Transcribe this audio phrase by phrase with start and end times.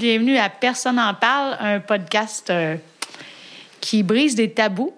[0.00, 2.76] Bienvenue à Personne en parle, un podcast euh,
[3.82, 4.94] qui brise des tabous,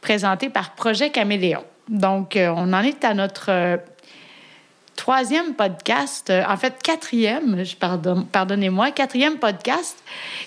[0.00, 1.64] présenté par Projet Caméléon.
[1.88, 3.76] Donc, euh, on en est à notre euh,
[4.94, 9.98] troisième podcast, en fait quatrième, je pardonne, pardonnez-moi, quatrième podcast,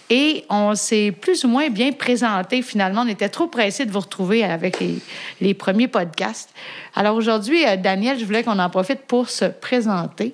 [0.10, 3.02] et on s'est plus ou moins bien présenté finalement.
[3.02, 5.00] On était trop pressés de vous retrouver avec les,
[5.42, 6.54] les premiers podcasts.
[6.96, 10.32] Alors aujourd'hui, Daniel, je voulais qu'on en profite pour se présenter.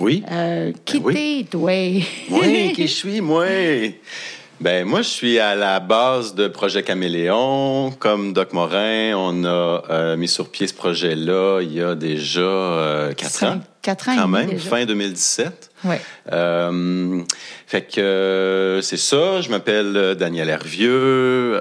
[0.00, 0.22] Oui.
[0.30, 1.14] Euh, qui oui.
[1.14, 1.70] t'es, toi?
[2.30, 3.46] Oui, qui je suis, moi?
[4.60, 7.90] Ben, moi, je suis à la base de Projet Caméléon.
[7.98, 12.40] Comme Doc Morin, on a euh, mis sur pied ce projet-là il y a déjà
[12.40, 13.60] euh, quatre ans.
[13.82, 14.70] quatre ans Quand même, déjà.
[14.70, 15.70] fin 2017.
[15.84, 16.00] Ouais.
[16.30, 17.22] Euh,
[17.66, 19.40] fait que c'est ça.
[19.40, 21.60] Je m'appelle Daniel Hervieux.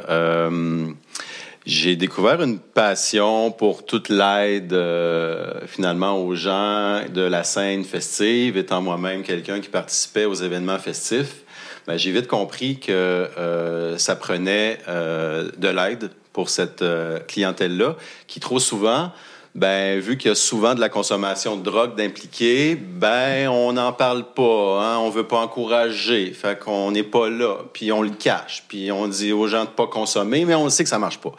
[1.66, 8.58] J'ai découvert une passion pour toute l'aide euh, finalement aux gens de la scène festive,
[8.58, 11.44] étant moi-même quelqu'un qui participait aux événements festifs.
[11.86, 17.96] Ben, j'ai vite compris que euh, ça prenait euh, de l'aide pour cette euh, clientèle-là,
[18.28, 19.12] qui trop souvent,
[19.54, 23.92] ben, vu qu'il y a souvent de la consommation de drogue d'impliqués, ben, on n'en
[23.92, 28.12] parle pas, hein, on veut pas encourager, fait qu'on n'est pas là, puis on le
[28.12, 31.20] cache, puis on dit aux gens de pas consommer, mais on sait que ça marche
[31.20, 31.34] pas.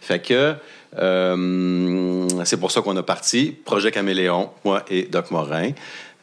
[0.00, 0.54] Fait que
[0.98, 5.70] euh, c'est pour ça qu'on a parti, Projet Caméléon, moi et Doc Morin.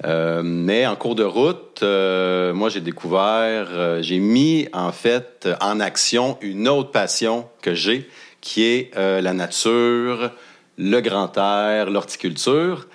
[0.06, 5.50] Euh, mais en cours de route, euh, moi j'ai découvert, euh, j'ai mis en fait
[5.60, 8.08] en action une autre passion que j'ai,
[8.40, 10.32] qui est euh, la nature,
[10.80, 12.88] le grand air, l'horticulture.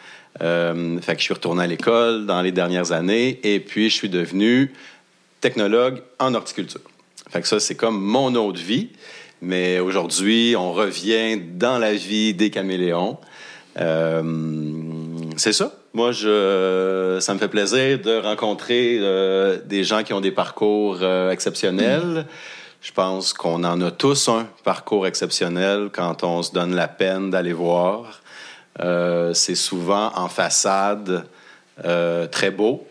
[0.42, 4.72] Euh, je suis retourné à l'école dans les dernières années et puis je suis devenu
[5.40, 6.80] technologue en horticulture.
[7.30, 8.88] Fait que ça, c'est comme mon autre vie.
[9.42, 13.18] Mais aujourd'hui, on revient dans la vie des caméléons.
[13.78, 14.22] Euh,
[15.36, 15.72] c'est ça.
[15.92, 20.98] Moi, je, ça me fait plaisir de rencontrer euh, des gens qui ont des parcours
[21.02, 22.26] euh, exceptionnels.
[22.84, 27.30] Je pense qu'on en a tous un parcours exceptionnel quand on se donne la peine
[27.30, 28.20] d'aller voir.
[28.80, 31.26] Euh, c'est souvent en façade,
[31.86, 32.86] euh, très beau,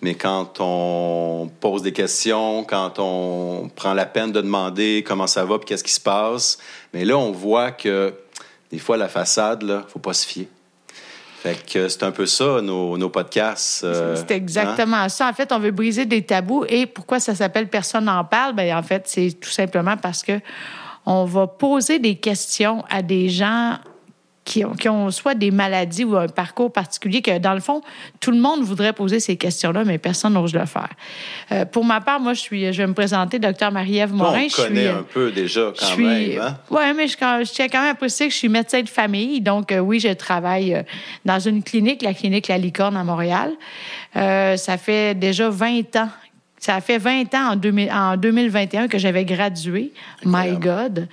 [0.00, 5.44] mais quand on pose des questions, quand on prend la peine de demander comment ça
[5.44, 6.58] va puis qu'est-ce qui se passe,
[6.92, 8.12] mais là, on voit que
[8.72, 10.48] des fois, la façade, là, faut pas se fier.
[11.46, 13.84] Fait que c'est un peu ça, nos, nos podcasts.
[13.84, 15.28] euh, C'est exactement ça.
[15.28, 16.64] En fait, on veut briser des tabous.
[16.68, 18.54] Et pourquoi ça s'appelle Personne n'en parle?
[18.54, 20.40] Ben, en fait, c'est tout simplement parce que
[21.04, 23.78] on va poser des questions à des gens
[24.46, 27.82] qui ont, qui ont soit des maladies ou un parcours particulier que, dans le fond,
[28.20, 30.88] tout le monde voudrait poser ces questions-là, mais personne n'ose le faire.
[31.52, 34.44] Euh, pour ma part, moi, je suis, je vais me présenter, docteur Marie-Ève Morin.
[34.44, 36.40] on je connaît suis, un peu déjà je quand suis, même.
[36.40, 36.58] Hein?
[36.70, 39.40] ouais, mais je, je tiens quand même à préciser que je suis médecin de famille.
[39.40, 40.82] Donc, euh, oui, je travaille euh,
[41.24, 43.52] dans une clinique, la clinique La Licorne à Montréal.
[44.16, 46.08] Euh, ça fait déjà 20 ans.
[46.66, 49.92] Ça fait 20 ans en, 2000 en 2021 que j'avais gradué.
[50.24, 51.06] My God.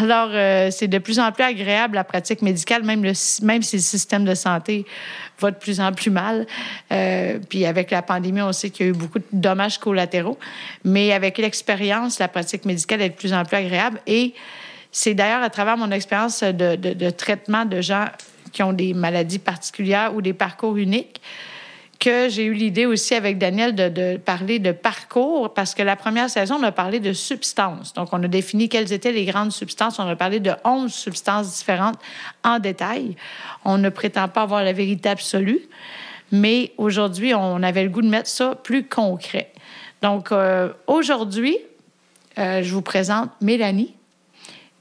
[0.00, 3.12] Alors, euh, c'est de plus en plus agréable la pratique médicale, même, le,
[3.42, 4.86] même si le système de santé
[5.38, 6.46] va de plus en plus mal.
[6.92, 10.38] Euh, puis avec la pandémie, on sait qu'il y a eu beaucoup de dommages collatéraux.
[10.82, 14.00] Mais avec l'expérience, la pratique médicale est de plus en plus agréable.
[14.06, 14.32] Et
[14.90, 18.06] c'est d'ailleurs à travers mon expérience de, de, de traitement de gens
[18.50, 21.20] qui ont des maladies particulières ou des parcours uniques
[22.00, 25.96] que j'ai eu l'idée aussi avec Daniel de, de, parler de parcours, parce que la
[25.96, 27.92] première saison, on a parlé de substances.
[27.92, 29.98] Donc, on a défini quelles étaient les grandes substances.
[29.98, 31.98] On a parlé de 11 substances différentes
[32.42, 33.16] en détail.
[33.66, 35.60] On ne prétend pas avoir la vérité absolue,
[36.32, 39.52] mais aujourd'hui, on avait le goût de mettre ça plus concret.
[40.00, 41.58] Donc, euh, aujourd'hui,
[42.38, 43.94] euh, je vous présente Mélanie.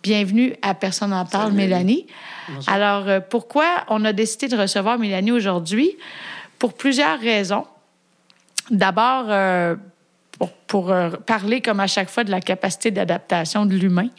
[0.01, 2.07] Bienvenue à Personne n'en parle, Salut, Mélanie.
[2.47, 2.73] Bonjour.
[2.73, 5.97] Alors, euh, pourquoi on a décidé de recevoir Mélanie aujourd'hui?
[6.59, 7.65] Pour plusieurs raisons.
[8.69, 9.75] D'abord, euh,
[10.37, 14.09] pour, pour, euh, parler, comme à chaque fois, de la capacité d'adaptation de l'humain.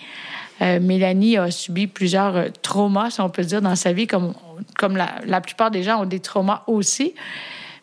[0.63, 4.35] Euh, Mélanie a subi plusieurs euh, traumas, si on peut dire, dans sa vie, comme,
[4.77, 7.15] comme la, plupart des gens ont des traumas aussi.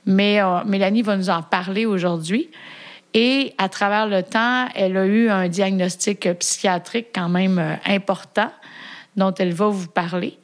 [0.06, 2.50] Mais euh, Mélanie va nous en parler aujourd'hui.
[3.14, 8.52] Et à travers le temps, elle a eu un diagnostic psychiatrique quand même important
[9.16, 10.38] dont elle va vous parler.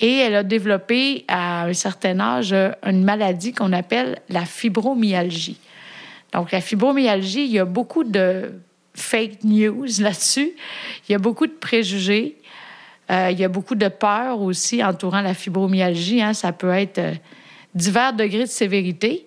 [0.00, 2.54] Et elle a développé à un certain âge
[2.84, 5.58] une maladie qu'on appelle la fibromyalgie.
[6.32, 8.52] Donc, la fibromyalgie, il y a beaucoup de
[8.94, 10.52] fake news là-dessus.
[11.08, 12.36] Il y a beaucoup de préjugés.
[13.10, 16.22] Euh, il y a beaucoup de peur aussi entourant la fibromyalgie.
[16.22, 16.32] hein.
[16.32, 17.12] Ça peut être euh,
[17.74, 19.26] divers degrés de sévérité.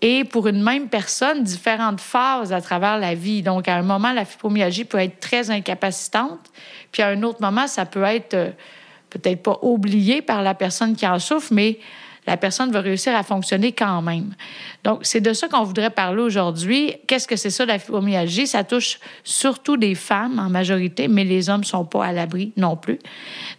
[0.00, 3.42] Et pour une même personne, différentes phases à travers la vie.
[3.42, 6.38] Donc, à un moment, la fibromyalgie peut être très incapacitante.
[6.92, 8.50] Puis à un autre moment, ça peut être euh,
[9.10, 11.78] peut-être pas oublié par la personne qui en souffre, mais
[12.28, 14.34] la personne va réussir à fonctionner quand même.
[14.84, 16.94] Donc, c'est de ça qu'on voudrait parler aujourd'hui.
[17.06, 18.46] Qu'est-ce que c'est ça, la fibromyalgie?
[18.46, 22.52] Ça touche surtout des femmes en majorité, mais les hommes ne sont pas à l'abri
[22.58, 22.98] non plus.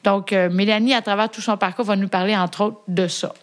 [0.03, 3.33] Donc, euh, Mélanie, à travers tout son parcours, va nous parler, entre autres, de ça.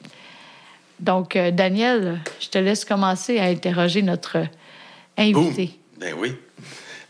[1.01, 4.47] Donc, euh, Daniel, je te laisse commencer à interroger notre
[5.19, 5.67] invité.
[5.67, 6.01] Boum.
[6.01, 6.35] Ben oui.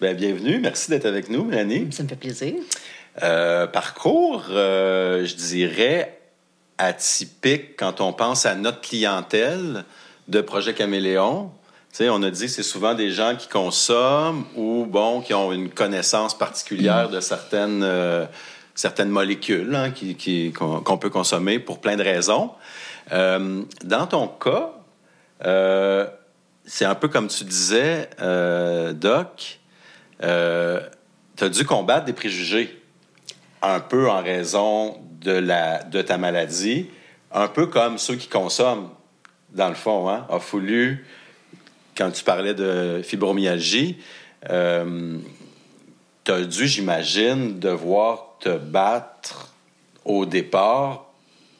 [0.00, 0.58] Ben, bienvenue.
[0.58, 1.88] Merci d'être avec nous, Mélanie.
[1.90, 2.54] Ça me fait plaisir.
[3.22, 6.20] Euh, parcours, euh, je dirais,
[6.76, 9.84] atypique quand on pense à notre clientèle
[10.28, 11.50] de Projet Caméléon.
[11.92, 15.50] Tu sais, on a dit c'est souvent des gens qui consomment ou, bon, qui ont
[15.50, 18.26] une connaissance particulière de certaines, euh,
[18.74, 19.92] certaines molécules hein,
[20.54, 22.50] qu'on peut consommer pour plein de raisons.
[23.10, 24.72] Dans ton cas,
[26.66, 28.10] c'est un peu comme tu disais,
[28.92, 29.60] Doc,
[30.20, 32.82] tu as dû combattre des préjugés
[33.74, 36.88] un peu en raison de, la, de ta maladie,
[37.32, 38.88] un peu comme ceux qui consomment,
[39.52, 41.06] dans le fond, hein, a voulu,
[41.96, 43.98] quand tu parlais de fibromyalgie,
[44.50, 45.18] euh,
[46.24, 49.54] tu as dû, j'imagine, devoir te battre
[50.04, 51.06] au départ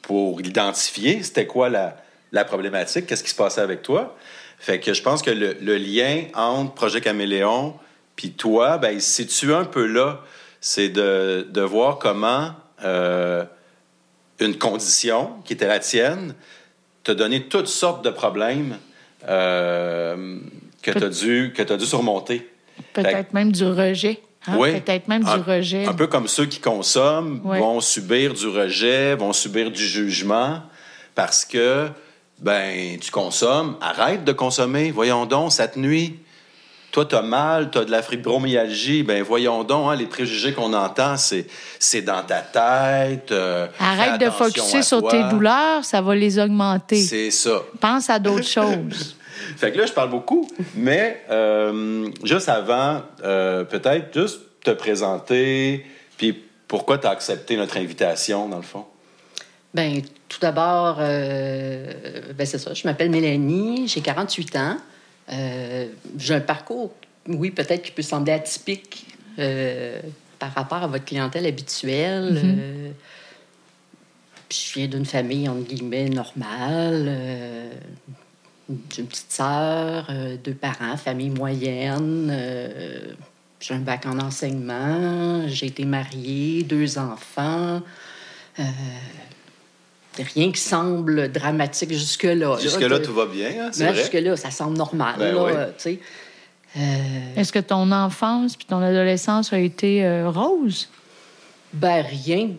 [0.01, 1.97] pour identifier c'était quoi la,
[2.31, 4.15] la problématique, qu'est-ce qui se passait avec toi.
[4.59, 7.75] Fait que je pense que le, le lien entre Projet Caméléon
[8.17, 10.21] puis toi, ben, il se situe un peu là.
[10.69, 12.51] C'est de, de voir comment
[12.83, 13.45] euh,
[14.41, 16.35] une condition qui était la tienne
[17.05, 18.77] t'a donné toutes sortes de problèmes
[19.29, 20.37] euh,
[20.81, 22.51] que tu as, dû- que t'as dû surmonter.
[22.91, 24.19] Peut-être même du rejet.
[24.45, 24.57] hein?
[24.59, 24.73] Oui.
[24.81, 25.85] Peut-être même un, du rejet.
[25.85, 27.59] Un peu comme ceux qui consomment Oui.
[27.59, 30.63] vont subir du rejet, vont subir du jugement
[31.15, 31.87] parce que,
[32.39, 33.77] ben, tu consommes.
[33.79, 34.91] Arrête de consommer.
[34.91, 36.19] Voyons donc, ça te nuit.
[36.91, 39.03] Toi, tu as mal, tu as de la fibromyalgie.
[39.03, 41.45] Ben, voyons donc, hein, les préjugés qu'on entend, c'est,
[41.79, 43.31] c'est dans ta tête.
[43.31, 45.11] euh, Arrête de focuser sur toi.
[45.11, 47.01] tes douleurs, ça va les augmenter.
[47.01, 47.61] C'est ça.
[47.79, 49.15] Pense à d'autres choses.
[49.57, 55.85] Fait que là, je parle beaucoup, mais euh, juste avant, euh, peut-être juste te présenter,
[56.17, 58.85] puis pourquoi tu as accepté notre invitation, dans le fond?
[59.73, 61.93] Ben, tout d'abord, euh,
[62.35, 62.73] ben c'est ça.
[62.73, 64.77] Je m'appelle Mélanie, j'ai 48 ans.
[65.31, 65.87] Euh,
[66.17, 66.93] j'ai un parcours,
[67.27, 69.07] oui, peut-être qui peut sembler atypique
[69.39, 69.99] euh,
[70.39, 72.39] par rapport à votre clientèle habituelle.
[72.43, 72.91] Euh,
[74.47, 77.05] puis je viens d'une famille, entre guillemets, normale.
[77.07, 77.69] Euh,
[78.91, 82.29] j'ai une petite sœur, euh, deux parents, famille moyenne.
[82.31, 83.13] euh,
[83.59, 85.47] j'ai un bac en enseignement.
[85.47, 87.81] J'ai été mariée, deux enfants.
[90.23, 92.33] Rien qui semble dramatique jusque-là.
[92.35, 92.57] là.
[92.59, 94.01] Jusque-là, tout va bien, hein, c'est Mais vrai?
[94.01, 95.15] Jusque-là, ça semble normal.
[95.19, 95.51] Ben là, oui.
[95.77, 95.99] tu sais.
[96.77, 96.79] Euh,
[97.35, 100.89] Est-ce que ton enfance puis ton adolescence a été euh, rose?
[101.73, 102.49] ben, rien.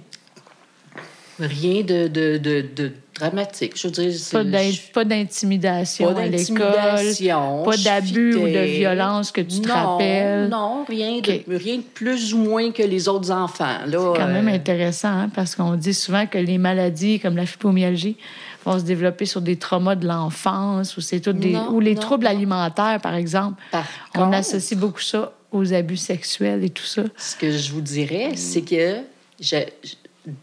[1.41, 3.73] Rien de, de, de, de dramatique.
[3.77, 7.65] Je veux dire, c'est- Pas d'in- pas d'intimidation pas à l'école?
[7.65, 10.49] Pas d'abus ou de violence que tu te rappelles?
[10.49, 13.77] Non, rien, de, rien de plus ou moins que les autres enfants.
[13.87, 17.47] C'est quand même euh, intéressant, hein, parce qu'on dit souvent que les maladies comme la
[17.47, 18.17] fibromyalgie
[18.65, 21.95] vont se développer sur des traumas de l'enfance ou, c'est tout des, Non, ou les
[21.95, 23.63] non, troubles alimentaires, par exemple.
[23.71, 27.03] Par On contre, associe beaucoup ça aux abus sexuels et tout ça.
[27.17, 28.97] Ce que je vous dirais, c'est que
[29.41, 29.57] je-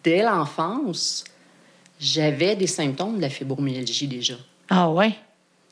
[0.03, 1.23] dès l'enfance,
[1.99, 4.35] j'avais des symptômes de la fibromyalgie déjà.
[4.69, 5.15] Ah ouais?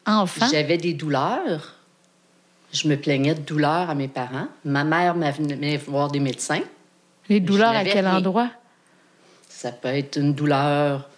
[0.06, 0.48] Enfant?
[0.52, 1.76] J'avais des douleurs.
[2.72, 4.48] Je me plaignais de douleurs à mes parents.
[4.66, 6.62] Ma mère m'amenait voir des médecins.
[7.30, 8.18] Les douleurs à quel rien.
[8.18, 8.50] endroit?
[9.48, 11.10] Ça peut être une douleur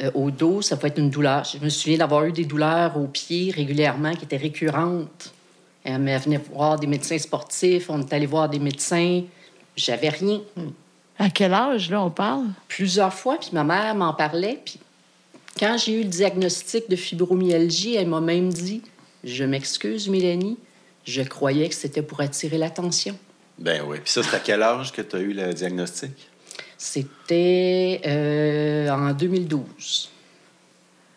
[0.00, 1.44] euh, au dos, ça peut être une douleur.
[1.44, 5.34] Je me souviens d'avoir eu des douleurs aux pieds régulièrement qui étaient récurrentes.
[5.84, 9.22] Elle venait voir des médecins sportifs, on est allé voir des médecins.
[9.76, 10.40] J'avais rien.
[11.22, 12.46] À quel âge, là, on parle?
[12.66, 14.58] Plusieurs fois, puis ma mère m'en parlait.
[14.64, 14.80] Puis
[15.56, 18.82] quand j'ai eu le diagnostic de fibromyalgie, elle m'a même dit
[19.22, 20.58] Je m'excuse, Mélanie,
[21.04, 23.16] je croyais que c'était pour attirer l'attention.
[23.56, 23.98] Ben oui.
[24.02, 26.10] Puis ça, c'est à quel âge que tu as eu le diagnostic?
[26.76, 30.10] C'était euh, en 2012.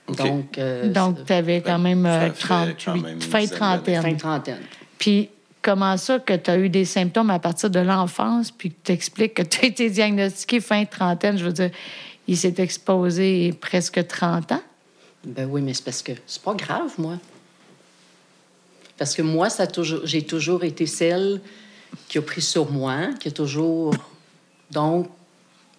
[0.08, 0.18] OK.
[0.18, 4.02] Donc, euh, Donc, tu avais quand même euh, ça fait 38, quand même fin trentaine.
[4.04, 4.62] fin trentaine.
[5.00, 5.30] Puis,
[5.65, 8.91] comment ça que tu as eu des symptômes à partir de l'enfance, puis que tu
[8.91, 11.39] expliques que tu as été diagnostiqué fin trentaine?
[11.39, 11.72] Je veux dire,
[12.27, 14.62] il s'est exposé presque 30 ans?
[15.25, 17.17] Ben oui, mais c'est parce que c'est pas grave, moi.
[18.95, 21.41] Parce que moi, ça a toujours, j'ai toujours été celle
[22.07, 23.95] qui a pris sur moi, qui a toujours.
[24.69, 25.10] Donc,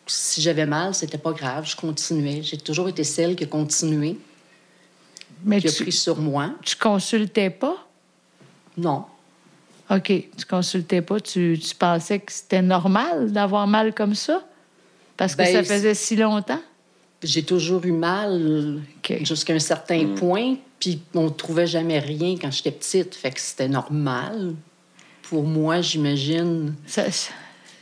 [0.08, 2.42] si j'avais mal, c'était pas grave, je continuais.
[2.42, 4.18] J'ai toujours été celle qui a continué,
[5.44, 6.54] Mais qui a tu, pris sur moi.
[6.62, 7.86] tu consultais pas?
[8.76, 9.04] Non.
[9.90, 11.20] OK, tu consultais pas.
[11.20, 14.42] Tu, tu pensais que c'était normal d'avoir mal comme ça?
[15.16, 16.60] Parce que Ben, ça faisait si longtemps?
[17.22, 18.80] J'ai toujours eu mal
[19.22, 23.14] jusqu'à un certain point, puis on trouvait jamais rien quand j'étais petite.
[23.14, 24.54] Fait que c'était normal.
[25.22, 26.74] Pour moi, j'imagine.
[26.86, 27.32] Ça, ça-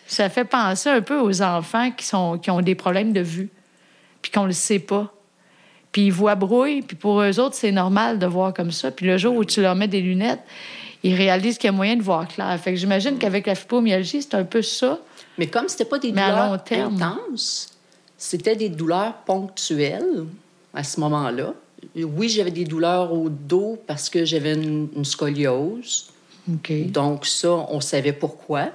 [0.06, 3.48] ça fait penser un peu aux enfants qui, sont, qui ont des problèmes de vue,
[4.22, 5.12] puis qu'on le sait pas.
[5.92, 8.90] Puis ils voient brouille, puis pour eux autres, c'est normal de voir comme ça.
[8.90, 10.40] Puis le jour où tu leur mets des lunettes,
[11.04, 12.58] ils réalisent qu'il y a moyen de voir clair.
[12.58, 14.98] Fait que j'imagine qu'avec la fibromyalgie, c'est un peu ça.
[15.36, 16.94] Mais comme c'était pas des douleurs long terme.
[17.02, 17.68] intenses,
[18.16, 20.24] c'était des douleurs ponctuelles
[20.72, 21.52] à ce moment-là.
[21.94, 26.08] Oui, j'avais des douleurs au dos parce que j'avais une, une scoliose.
[26.46, 28.68] Donc ça, on savait pourquoi.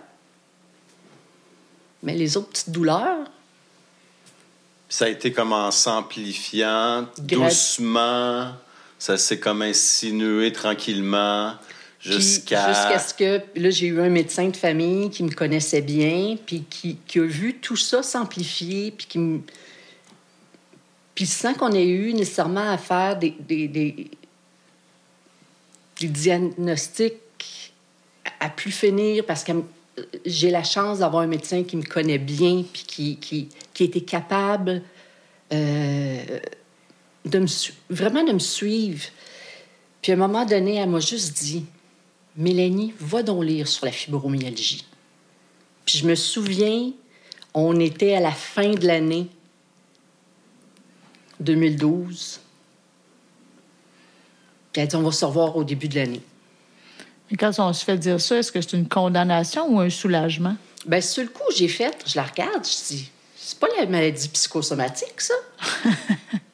[2.04, 3.26] Mais les autres petites douleurs,
[4.88, 8.52] Ça a été comme en s'amplifiant, doucement.
[9.00, 11.54] Ça s'est comme insinué tranquillement
[12.00, 12.68] jusqu'à...
[12.68, 16.64] jusqu'à ce que là j'ai eu un médecin de famille qui me connaissait bien, puis
[16.70, 19.42] qui, qui a vu tout ça s'amplifier, puis qui me
[21.20, 24.10] puis sans qu'on ait eu nécessairement à faire des, des, des,
[26.00, 27.74] des diagnostics
[28.40, 32.20] à, plus finir, parce que euh, j'ai la chance d'avoir un médecin qui me connaît
[32.20, 34.82] bien, puis qui, qui, qui était capable
[35.52, 36.40] euh,
[37.26, 37.48] de me,
[37.90, 39.04] vraiment de me suivre.
[40.02, 41.66] Puis à un moment donné, elle m'a juste dit
[42.40, 44.86] Mélanie, va donc lire sur la fibromyalgie.
[45.86, 46.92] Puis je me souviens,
[47.54, 49.28] on était à la fin de l'année
[51.42, 52.40] 2012.
[54.72, 56.22] Puis elle dit On va se revoir au début de l'année.
[57.30, 60.56] Mais quand on se fait dire ça, est-ce que c'est une condamnation ou un soulagement?
[60.86, 64.30] Ben sur le coup, j'ai fait, je la regarde, je dis C'est pas la maladie
[64.30, 65.34] psychosomatique, ça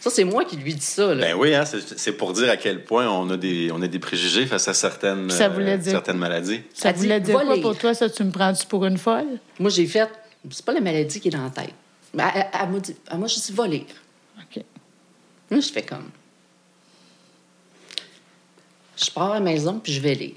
[0.00, 1.14] Ça, c'est moi qui lui dis ça.
[1.14, 1.26] Là.
[1.26, 3.98] Ben oui, hein, c'est pour dire à quel point on a des, on a des
[3.98, 6.62] préjugés face à certaines, Ça voulait euh, dire- certaines maladies.
[6.72, 8.08] Ça voulait dire va quoi pour toi, ça?
[8.08, 9.38] Tu me prends-tu pour une folle?
[9.58, 10.08] Moi, j'ai fait
[10.50, 11.74] C'est pas la maladie qui est dans la tête.
[12.14, 13.84] Ben, Elle, elle- elle m'a dit, elle m'a juste dit Va lire.
[14.38, 14.64] OK.
[15.50, 16.08] Moi, je fais comme.
[18.96, 20.34] Je pars à la maison, puis je vais lire.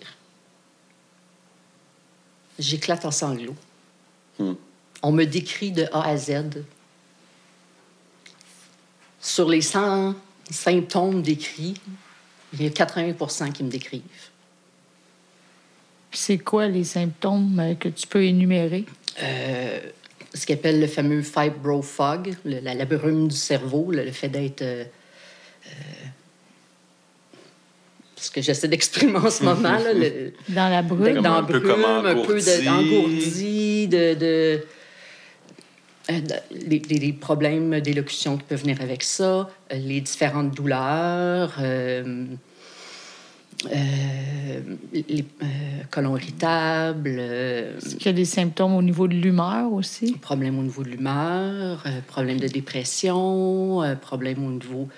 [2.59, 3.55] J'éclate en sanglots.
[4.39, 4.53] Hmm.
[5.01, 6.31] On me décrit de A à Z.
[9.23, 10.15] Sur les 100
[10.51, 11.75] symptômes décrits,
[12.53, 14.01] il y a 80% qui me décrivent.
[16.11, 18.85] C'est quoi les symptômes euh, que tu peux énumérer?
[19.21, 19.79] Euh,
[20.33, 24.27] ce qu'on appelle le fameux fibrofog, le- la, la brume du cerveau, le, le fait
[24.29, 24.61] d'être.
[24.61, 24.83] euh,
[25.67, 25.71] euh,
[28.17, 31.21] ce que j'essaie d'exprimer en ce moment, là, le- Dans la brume?
[31.21, 32.39] Dans un la peu brume, comme un peu de-
[33.87, 34.65] de, de,
[36.09, 36.19] euh,
[36.51, 42.25] les, les- les problèmes d'élocution qui peuvent venir avec ça, euh, les différentes douleurs, euh,
[43.71, 44.59] euh,
[44.91, 45.45] les euh,
[45.89, 50.13] colons irritables, Est-ce qu'il y a des symptômes au niveau de l'humeur aussi?
[50.21, 54.89] problèmes au niveau de l'humeur, euh, problèmes de dépression, euh, problèmes au niveau...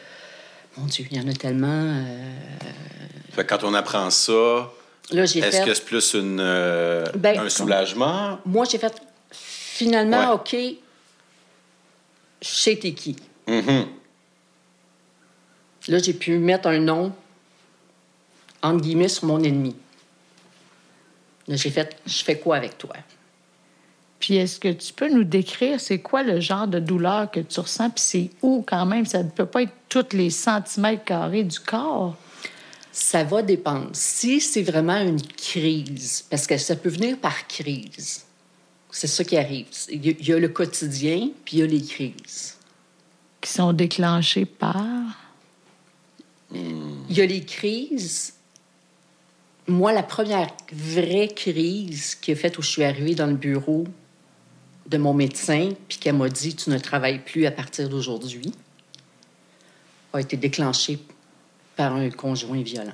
[0.78, 1.68] Mon Dieu, il y en a tellement.
[1.70, 2.30] euh,
[3.32, 4.72] Fait quand on apprend ça,
[5.14, 5.64] est-ce fait...
[5.66, 8.40] que c'est plus une, euh, Ben, un soulagement?
[8.46, 8.94] Moi, j'ai fait...
[9.32, 10.36] Finalement, Ouais.
[10.36, 10.56] OK,
[12.42, 13.16] je sais t'es qui.
[13.48, 13.88] Mhm.
[15.88, 17.14] Là, j'ai pu mettre un nom,
[18.62, 19.76] entre guillemets, sur mon ennemi.
[21.48, 22.96] Là, j'ai fait, je fais quoi avec toi?
[24.20, 27.60] Puis est-ce que tu peux nous décrire c'est quoi le genre de douleur que tu
[27.60, 27.92] ressens?
[27.92, 29.06] Puis c'est où quand même?
[29.06, 32.16] Ça ne peut pas être tous les centimètres carrés du corps.
[32.92, 33.90] Ça va dépendre.
[33.94, 38.26] Si c'est vraiment une crise, parce que ça peut venir par crise,
[38.96, 39.68] c'est ça qui arrive.
[39.90, 42.56] Il y a, il y a le quotidien, puis il y a les crises.
[43.42, 44.86] Qui sont déclenchés par?
[46.54, 48.32] Il y a les crises
[49.68, 53.86] moi, la première vraie crise qui a fait où je suis arrivée dans le bureau
[54.86, 58.54] de mon médecin, puis qu'elle m'a dit Tu ne travailles plus à partir d'aujourd'hui,
[60.14, 61.00] a été déclenchée
[61.76, 62.94] par un conjoint violent.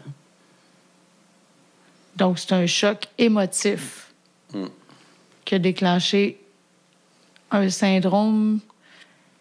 [2.16, 4.12] Donc, c'est un choc émotif
[4.54, 4.66] Mm.
[5.52, 6.40] Qui a déclenché
[7.52, 8.62] un syndrome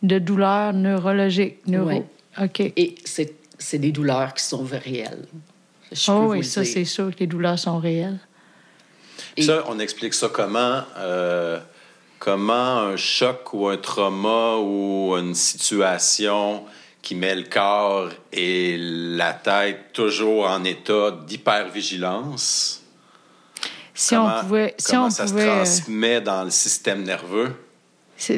[0.02, 1.64] de douleur neurologique.
[1.69, 2.05] Neuro.
[2.43, 2.61] OK.
[2.61, 5.29] Et c'est c'est des douleurs qui sont réelles.
[5.93, 8.19] Je Oh oui, ça, c'est sûr que les douleurs sont réelles.
[9.37, 11.61] Et- Ça, on explique ça comment, euh,
[12.19, 16.64] comment un choc ou un trauma ou une situation
[17.02, 22.79] qui met le corps et la tête toujours en état d'hypervigilance.
[24.00, 24.75] Si comment, on pouvait.
[24.78, 27.54] Si comment on ça pouvait se euh, transmet dans le système nerveux?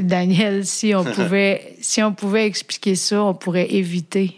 [0.00, 4.34] Daniel, si on pouvait, si on pouvait expliquer ça, on pourrait éviter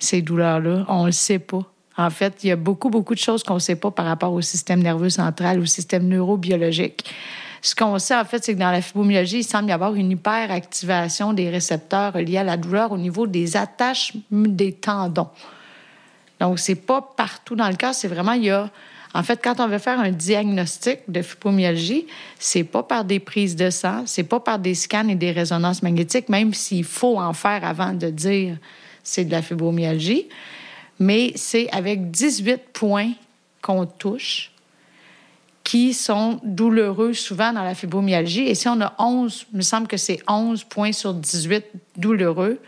[0.00, 0.84] ces douleurs-là.
[0.88, 1.62] On le sait pas.
[1.96, 4.32] En fait, il y a beaucoup, beaucoup de choses qu'on ne sait pas par rapport
[4.32, 7.04] au système nerveux central, au système neurobiologique.
[7.62, 10.10] Ce qu'on sait, en fait, c'est que dans la fibromyalgie, il semble y avoir une
[10.10, 15.28] hyperactivation des récepteurs liés à la douleur au niveau des attaches des tendons.
[16.40, 18.68] Donc, c'est pas partout dans le corps, c'est vraiment, il y a.
[19.14, 22.06] En fait, quand on veut faire un diagnostic de fibromyalgie,
[22.38, 25.82] c'est pas par des prises de sang, c'est pas par des scans et des résonances
[25.82, 28.58] magnétiques, même s'il faut en faire avant de dire
[29.02, 30.28] c'est de la fibromyalgie,
[30.98, 33.12] mais c'est avec 18 points
[33.62, 34.52] qu'on touche
[35.64, 38.42] qui sont douloureux souvent dans la fibromyalgie.
[38.48, 41.64] Et si on a 11, il me semble que c'est 11 points sur 18
[41.96, 42.58] douloureux,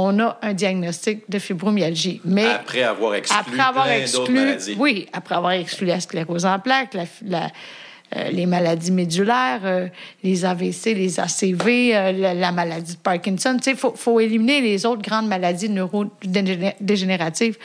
[0.00, 2.20] on a un diagnostic de fibromyalgie.
[2.24, 4.76] Mais Après avoir exclu après avoir plein exclu, maladies.
[4.78, 7.50] oui, après avoir exclu la sclérose en plaques, la- la-
[8.16, 9.88] euh, les maladies médulaires, euh,
[10.22, 14.86] les AVC, les ACV, euh, la, la maladie de Parkinson, sais, faut, faut éliminer les
[14.86, 17.58] autres grandes maladies neurodégénératives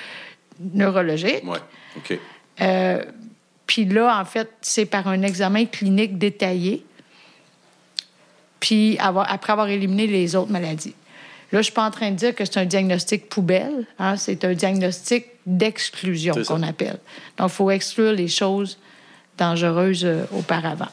[0.74, 1.44] neurologiques.
[1.46, 1.58] Oui,
[1.98, 2.20] OK.
[3.68, 6.84] Puis là, en fait, c'est par un examen clinique détaillé,
[8.60, 10.96] puis avoir- après avoir éliminé les autres maladies.
[11.54, 13.86] Là, je suis pas en train de dire que c'est un diagnostic poubelle.
[14.00, 16.98] hein, c'est un diagnostic d'exclusion qu'on appelle.
[17.38, 18.80] Donc, il faut exclure les choses
[19.38, 20.88] dangereuses euh, auparavant.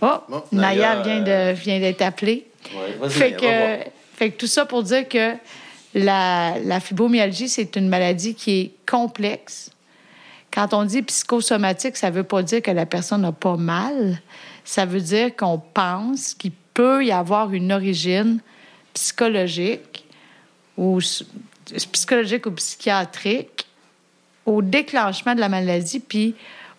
[0.00, 2.46] Oh, bon, Naya euh, vient d'être appelée.
[2.72, 5.34] Ouais, Fait que, fait que tout ça pour dire que
[5.94, 9.70] la, la fibromyalgie, c'est une maladie qui est complexe.
[10.52, 14.20] Quand on dit psychosomatique, ça ne veut pas dire que la personne n'a pas mal.
[14.64, 18.38] Ça veut dire qu'on pense qu'il peut y avoir une origine
[18.94, 20.04] psychologique
[20.76, 20.98] ou
[21.92, 23.66] psychologique ou psychiatrique
[24.46, 26.34] au déclenchement de la maladie puis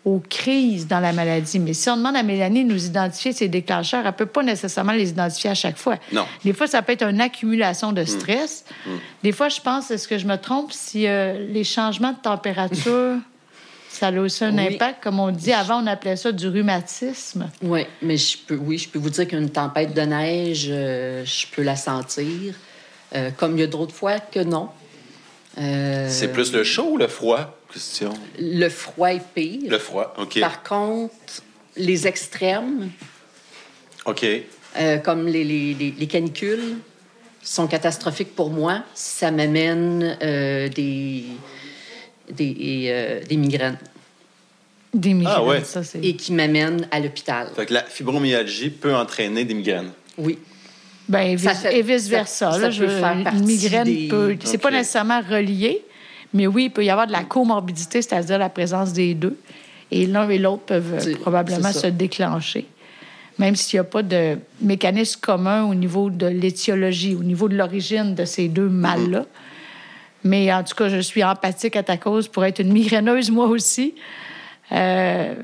[0.06, 1.60] aux crises dans la maladie.
[1.60, 4.44] Mais si on demande à Mélanie de nous identifier ces déclencheurs, elle ne peut pas
[4.44, 5.96] nécessairement les identifier à chaque fois.
[6.12, 6.26] Non.
[6.44, 8.66] Des fois, ça peut être une accumulation de stress.
[9.24, 13.18] Des fois, je pense, est-ce que je me trompe, si euh, les changements de température,
[14.04, 14.74] ça a aussi un Oui.
[14.74, 15.02] impact.
[15.02, 17.50] Comme on dit, avant, on appelait ça du rhumatisme.
[17.62, 21.46] Oui, mais je peux, oui, je peux vous dire qu'une tempête de neige, euh, je
[21.56, 22.54] peux la sentir.
[23.16, 24.68] Euh, comme il y a d'autres fois que non.
[25.58, 27.58] Euh, C'est plus le chaud ou le froid?
[27.72, 28.14] Question.
[28.40, 29.72] Le froid est pire.
[29.72, 30.38] Le froid, OK.
[30.42, 31.14] Par contre,
[31.78, 32.90] les extrêmes,
[34.06, 34.26] OK.
[34.80, 36.76] euh, comme les, les- les- les canicules,
[37.42, 38.84] sont catastrophiques pour moi.
[38.96, 41.24] Ça m'amène euh, des,
[42.32, 43.78] des, euh, des migraines
[44.94, 45.64] Des migraines, Ah ouais.
[45.64, 46.00] ça, c'est...
[46.06, 47.48] et qui m'amènent à l'hôpital.
[47.56, 49.90] Fait que la fibromyalgie peut entraîner des migraines.
[50.18, 50.38] Oui.
[51.10, 52.52] Ben, et, Ça vice- fait- et vice-versa.
[52.52, 54.36] ça- là, ça je- peut faire une partie migraine des- peut...
[54.44, 54.76] C'est pas Ok.
[54.76, 55.84] nécessairement relié,
[56.34, 59.36] mais oui, il peut y avoir de la comorbidité, c'est-à-dire la présence des deux.
[59.92, 62.66] Et l'un et l'autre peuvent euh, C'est- probablement se déclencher,
[63.40, 67.56] même s'il n'y a pas de mécanisme commun au niveau de l'étiologie, au niveau de
[67.58, 69.26] l'origine de ces deux mâles-là.
[70.24, 73.48] Mais en tout cas, je suis empathique à ta cause pour être une migraineuse, moi
[73.48, 73.94] aussi.
[74.74, 75.36] Euh,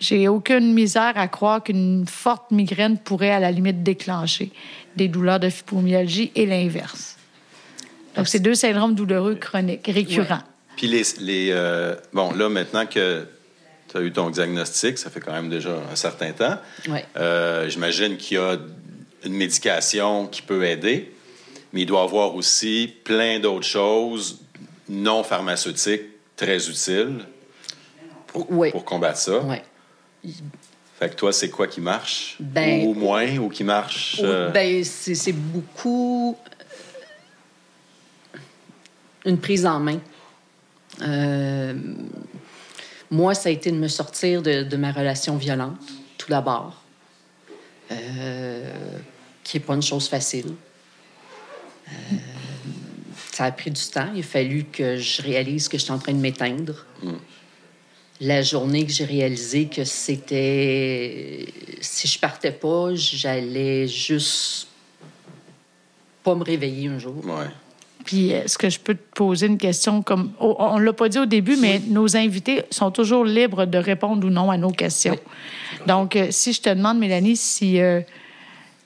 [0.00, 4.50] j'ai aucune misère à croire qu'une forte migraine pourrait, à la limite, déclencher
[4.96, 7.16] des douleurs de fibromyalgie et l'inverse.
[8.16, 10.42] Donc, c'est deux syndromes douloureux chroniques, récurrents.
[10.76, 11.02] Puis les.
[11.20, 13.26] les euh, bon, là, maintenant que
[13.90, 16.56] tu as eu ton diagnostic, ça fait quand même déjà un certain temps.
[16.88, 17.04] Ouais.
[17.16, 18.56] Euh, J'imagine qu'il y a
[19.24, 21.12] une médication qui peut aider,
[21.72, 24.40] mais il doit y avoir aussi plein d'autres choses
[24.88, 26.02] non pharmaceutiques
[26.36, 27.18] très utiles
[28.34, 28.70] Oui.
[28.70, 29.42] pour combattre ça.
[30.98, 32.36] Fait que toi, c'est quoi qui marche?
[32.40, 34.20] Ben- ou moins, ou qui marche?
[34.22, 36.36] Euh, Ben, c'est beaucoup
[38.34, 38.38] euh,
[39.24, 39.98] une prise en main.
[41.00, 41.74] Euh,
[43.10, 45.80] moi, ça a été de me sortir de, de ma relation violente,
[46.18, 46.82] tout d'abord,
[47.90, 48.70] euh,
[49.42, 50.52] qui n'est pas une chose facile.
[53.32, 54.08] Ça a pris du temps.
[54.14, 56.84] Il a fallu que je réalise que j'étais en train de m'éteindre.
[58.20, 61.46] La journée que j'ai réalisé que c'était.
[61.80, 64.68] Si je partais pas, j'allais juste
[66.22, 67.16] pas me réveiller un jour.
[67.24, 67.46] Ouais.
[68.04, 70.32] Puis, est-ce que je peux te poser une question comme.
[70.40, 73.78] oh, On ne l'a pas dit au début, mais nos invités sont toujours libres de
[73.78, 75.18] répondre ou non à nos questions.
[75.86, 78.00] Donc, euh, si je te demande, Mélanie, si euh,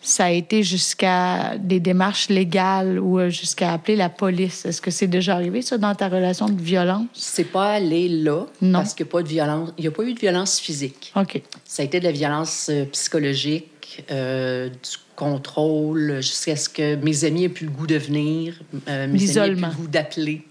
[0.05, 4.91] ça a été jusqu'à des démarches légales ou euh, jusqu'à appeler la police, est-ce que
[4.91, 7.07] c'est déjà arrivé, ça, dans ta relation de violence?
[7.15, 8.81] C'est pas allé là Non.
[8.81, 9.71] parce qu'il n'y a pas de violence.
[9.79, 11.13] Il n'y a pas eu de violence physique.
[11.17, 11.41] OK.
[11.65, 17.25] Ça a été de la violence euh, psychologique, euh, du contrôle, jusqu'à ce que mes
[17.25, 19.69] amis aient plus le goût de venir, euh, mes amis aient plus L'isolement.
[19.69, 20.43] le goût d'appeler.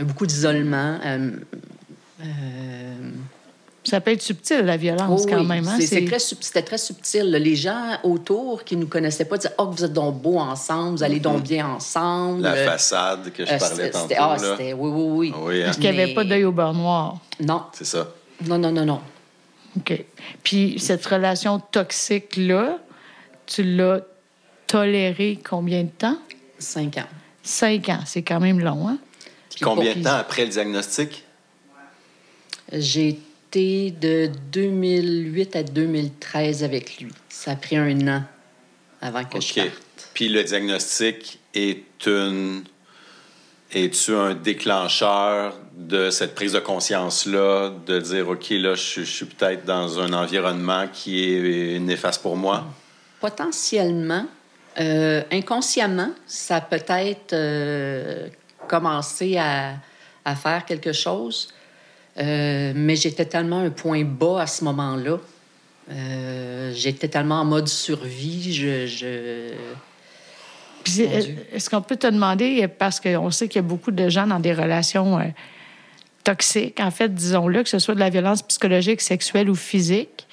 [0.00, 0.98] Beaucoup d'isolement.
[1.04, 1.30] euh,
[3.84, 5.66] Ça peut être subtil, la violence, oh quand oui, même.
[5.66, 5.76] hein?
[5.76, 5.86] très
[6.20, 7.30] C'était très subtil.
[7.30, 7.38] là.
[7.40, 10.96] Les gens autour qui ne nous connaissaient pas disaient Oh, vous êtes donc beaux ensemble,
[10.98, 12.42] vous allez donc bien ensemble.
[12.42, 14.02] La Euh, façade que je euh, parlais tantôt.
[14.08, 14.56] c'était- ah, là.
[14.56, 15.34] c'était- oui, oui, oui.
[15.36, 15.64] Oui, hein?
[15.64, 17.18] Parce qu'il n'y avait Mais- pas d'œil au beurre noir.
[17.40, 18.06] Non, C'est ça.
[18.46, 19.00] non, non, non, non.
[19.76, 20.04] OK.
[20.44, 22.78] Puis cette relation toxique-là,
[23.46, 24.00] tu l'as
[24.68, 26.18] tolérée combien de temps?
[26.58, 27.08] Cinq ans.
[27.42, 27.98] Cinq ans.
[28.06, 28.98] C'est quand même long, hein?
[29.50, 31.24] Puis Combien de temps après le diagnostic?
[32.72, 33.18] J'ai
[33.52, 37.12] été de 2008 à 2013 avec lui.
[37.28, 38.22] Ça a pris un an
[39.00, 39.68] avant que je OK.
[39.68, 40.10] parte.
[40.14, 42.64] Puis le diagnostic est une.
[43.74, 49.24] Es-tu un déclencheur de cette prise de conscience-là, de dire, OK, là, je, je suis
[49.24, 52.66] peut-être dans un environnement qui est néfaste pour moi?
[53.18, 54.26] Potentiellement,
[54.78, 58.28] euh, inconsciemment, ça peut-être euh,
[58.68, 59.76] commencé à,
[60.26, 61.48] à faire quelque chose,
[62.18, 65.18] Euh, mais j'étais tellement à un point bas à ce moment-là.
[65.90, 68.86] Euh, j'étais tellement en mode survie, je...
[68.86, 69.52] je...
[70.84, 71.36] Puis c'est- Mon Dieu.
[71.52, 74.40] est-ce qu'on peut te demander, parce qu'on sait qu'il y a beaucoup de gens dans
[74.40, 75.24] des relations euh,
[76.24, 80.26] toxiques, en fait, disons-le, que ce soit de la violence psychologique, sexuelle ou physique.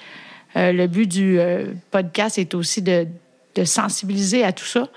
[0.56, 3.08] Euh, le but du euh, podcast est aussi de,
[3.56, 4.88] de sensibiliser à tout ça?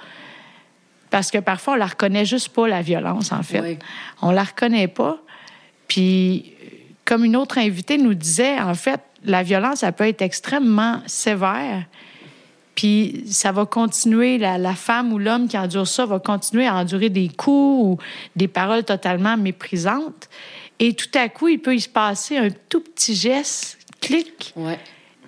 [1.10, 3.60] Parce que parfois, on la reconnaît juste pas, la violence, en fait.
[3.60, 3.78] Oui.
[4.22, 5.18] On la reconnaît pas.
[5.86, 6.54] Puis,
[7.04, 11.84] comme une autre invitée nous disait, en fait, la violence, elle peut être extrêmement sévère.
[12.74, 16.74] Puis ça va continuer, la, la femme ou l'homme qui endure ça va continuer à
[16.76, 17.98] endurer des coups ou
[18.34, 20.28] des paroles totalement méprisantes.
[20.78, 24.78] Et tout à coup, il peut y se passer un tout petit geste, clic, Ouais.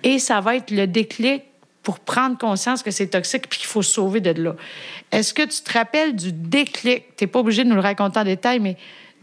[0.03, 1.43] et ça va être le déclic
[1.83, 4.55] pour prendre conscience que c'est toxique puis qu'il faut se sauver de là.
[5.11, 7.15] Est-ce que tu te rappelles du déclic?
[7.15, 8.75] Tu n'es pas obligé de nous le raconter en détail, mais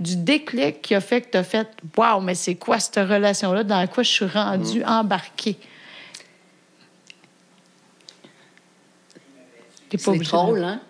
[0.02, 3.62] du déclic qui a fait que tu as fait Waouh, mais c'est quoi cette relation-là?
[3.64, 5.56] Dans quoi je suis rendue embarquée?
[9.88, 10.80] T'es pas C'est drôle, hein?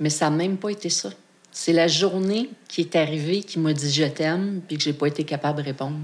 [0.00, 1.10] Mais ça n'a même pas été ça.
[1.52, 5.06] C'est la journée qui est arrivée qui m'a dit je t'aime, puis que j'ai pas
[5.06, 5.98] été capable de répondre.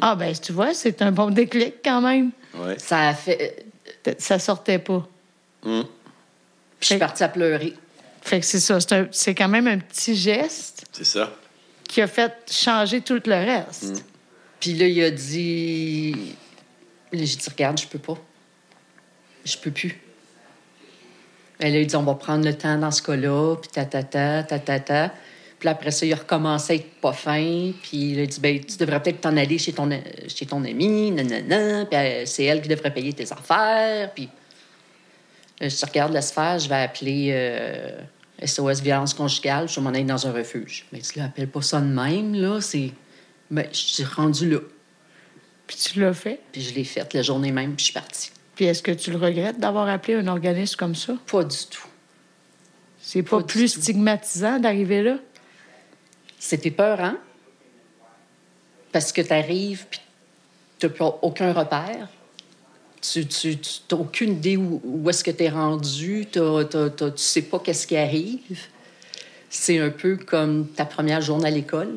[0.00, 2.30] Ah, ben, tu vois, c'est un bon déclic quand même.
[2.78, 3.66] Ça a fait.
[4.18, 5.06] Ça sortait pas.
[5.64, 5.84] Hum.
[5.84, 5.90] Puis
[6.80, 7.74] je suis partie à pleurer.
[8.22, 8.80] Fait que c'est ça.
[8.80, 11.30] C'est un- C'est quand même un petit geste C'est ça.
[11.84, 14.02] qui a fait changer tout le reste.
[14.60, 16.12] Puis là, il a dit.
[17.12, 18.16] Là, J'ai dit, regarde, je peux pas.
[19.44, 20.00] Je peux plus.
[21.58, 24.42] Elle a dit, on va prendre le temps dans ce cas-là, puis ta, ta, ta,
[24.42, 25.08] ta, ta, ta.
[25.58, 27.72] Puis là, après ça, il a recommencé à être pas fin.
[27.82, 29.88] Puis il a dit, ben, tu devrais peut-être t'en aller chez ton,
[30.28, 31.84] chez ton ami, nanana.
[31.84, 34.12] Puis euh, c'est elle qui devrait payer tes affaires.
[34.14, 34.28] Puis
[35.62, 38.00] euh, je te regarde laisse faire, je vais appeler euh,
[38.44, 40.86] SOS violence conjugale, je m'en aller dans un refuge.
[40.92, 42.60] Mais tu l'appelles pas ça de même, là.
[42.60, 42.92] C'est.
[43.50, 44.58] Ben, je suis rendue là.
[45.66, 46.40] Puis tu l'as fait?
[46.52, 48.30] Puis je l'ai faite la journée même, puis je suis partie.
[48.54, 51.14] Puis est-ce que tu le regrettes d'avoir appelé un organisme comme ça?
[51.30, 51.86] Pas du tout.
[53.00, 55.18] C'est pas, plus stigmatisant d'arriver là?
[56.38, 57.18] C'était peur, hein?
[58.92, 60.00] Parce que tu arrives, puis
[60.78, 62.08] tu n'as aucun repère.
[63.12, 63.58] Tu
[63.90, 66.26] n'as aucune idée où, où est-ce que tu es rendu.
[66.30, 68.40] T'as- t'as- t'as- tu sais pas qu'est-ce qui arrive.
[69.50, 71.94] C'est un peu comme ta première journée à l'école.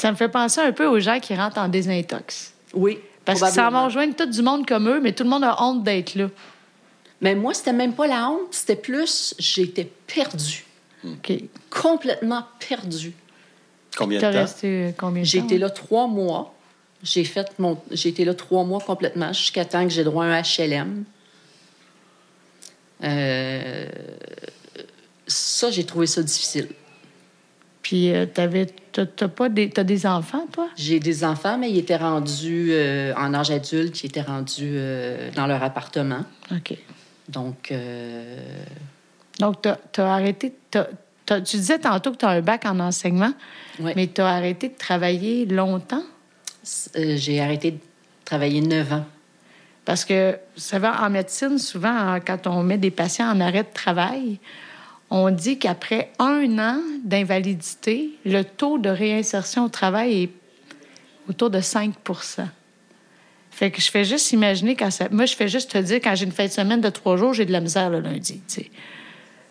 [0.00, 2.52] Ça me fait penser un peu aux gens qui rentrent en désintox.
[2.74, 2.98] Oui.
[3.24, 5.62] Parce qu'ils s'en vont rejoindre tout du monde comme eux, mais tout le monde a
[5.62, 6.28] honte d'être là.
[7.20, 10.64] Mais moi, c'était même pas la honte, c'était plus j'étais perdue.
[11.04, 11.32] OK.
[11.70, 13.12] Complètement perdue.
[13.96, 14.30] Combien de temps?
[14.32, 15.44] resté combien de J'ai temps?
[15.46, 16.54] été là trois mois.
[17.02, 17.78] J'ai fait mon.
[17.90, 21.04] J'ai été là trois mois complètement jusqu'à temps que j'ai droit à un HLM.
[23.04, 23.86] Euh,
[25.26, 26.68] Ça, j'ai trouvé ça difficile.
[27.82, 28.66] Puis euh, t'avais...
[28.92, 29.70] T'as t'as pas des...
[29.70, 30.68] T'as des enfants, toi?
[30.76, 34.78] J'ai des enfants, mais ils étaient rendus euh, en âge adulte, ils étaient rendus
[35.36, 36.24] dans leur appartement.
[36.50, 36.76] OK.
[37.28, 37.72] Donc,
[39.38, 40.54] Donc, t'as as arrêté...
[40.70, 40.86] T'as
[41.26, 43.32] t'as- tu disais tantôt que tu as un bac en enseignement,
[43.96, 46.02] mais tu as arrêté de travailler longtemps?
[46.96, 47.78] Euh, J'ai arrêté de
[48.24, 49.04] travailler neuf ans.
[49.84, 53.62] Parce que, vous savez, en médecine, souvent, hein, quand on met des patients en arrêt
[53.62, 54.38] de travail,
[55.10, 60.30] on dit qu'après un an d'invalidité, le taux de réinsertion au travail est
[61.28, 61.92] autour de 5%
[63.50, 65.08] Fait que je fais juste imaginer quand ça.
[65.10, 67.32] Moi, je fais juste te dire, quand j'ai une fin de semaine de trois jours,
[67.32, 68.42] j'ai de la misère le lundi.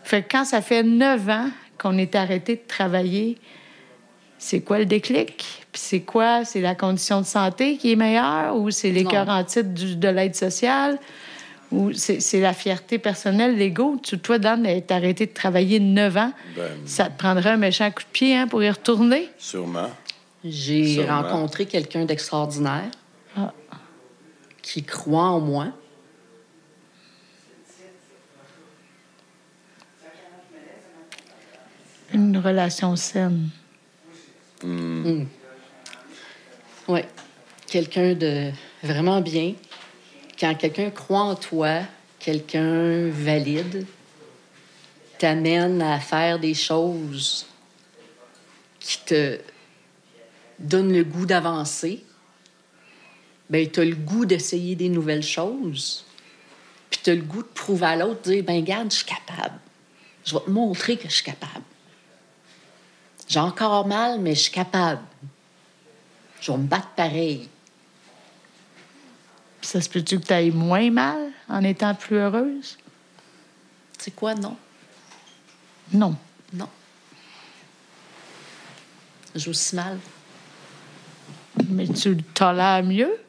[0.04, 3.38] Fait que quand ça fait neuf ans qu'on est arrêté de travailler,
[4.39, 5.65] c'est quoi le déclic?
[5.71, 6.45] Puis c'est quoi?
[6.45, 10.08] C'est la condition de santé qui est meilleure ou c'est cœurs en titre du- de
[10.08, 10.97] l'aide sociale?
[11.71, 13.97] Ou c'est c'est la fierté personnelle, l'ego?
[14.02, 17.91] Tu- Toi, Dan, être arrêté de travailler neuf ans, Ben, ça te prendrait un méchant
[17.91, 19.30] coup de pied hein, pour y retourner?
[19.38, 19.89] Sûrement.
[20.45, 22.89] J'ai rencontré quelqu'un d'extraordinaire
[23.36, 23.52] Ah.
[24.62, 25.67] qui croit en moi.
[32.13, 33.50] Une relation saine.
[34.63, 35.28] Oui.
[37.67, 38.52] Quelqu'un de
[38.84, 39.54] vraiment bien.
[40.39, 41.82] Quand quelqu'un croit en toi,
[42.20, 43.86] quelqu'un valide,
[45.17, 47.46] t'amène à faire des choses
[48.80, 49.39] qui te
[50.60, 52.04] donnent le goût d'avancer,
[53.50, 56.06] ben tu as le goût d'essayer des nouvelles choses.
[56.89, 59.06] Puis tu as le goût de prouver à l'autre, de dire, ben regarde, je suis
[59.06, 59.60] capable.
[60.26, 61.63] Je vais te montrer que je suis capable.
[63.27, 65.01] J'ai encore mal, mais je suis capable.
[66.39, 67.49] Je vais me battre pareil.
[69.59, 72.77] Puis ça se peut-tu que tu ailles moins mal en étant plus heureuse?
[73.97, 74.55] Sais quoi, non?
[75.91, 76.15] Non.
[76.53, 76.69] Non.
[79.35, 79.99] Joue aussi mal.
[81.67, 83.19] Mais tu le tolères mieux?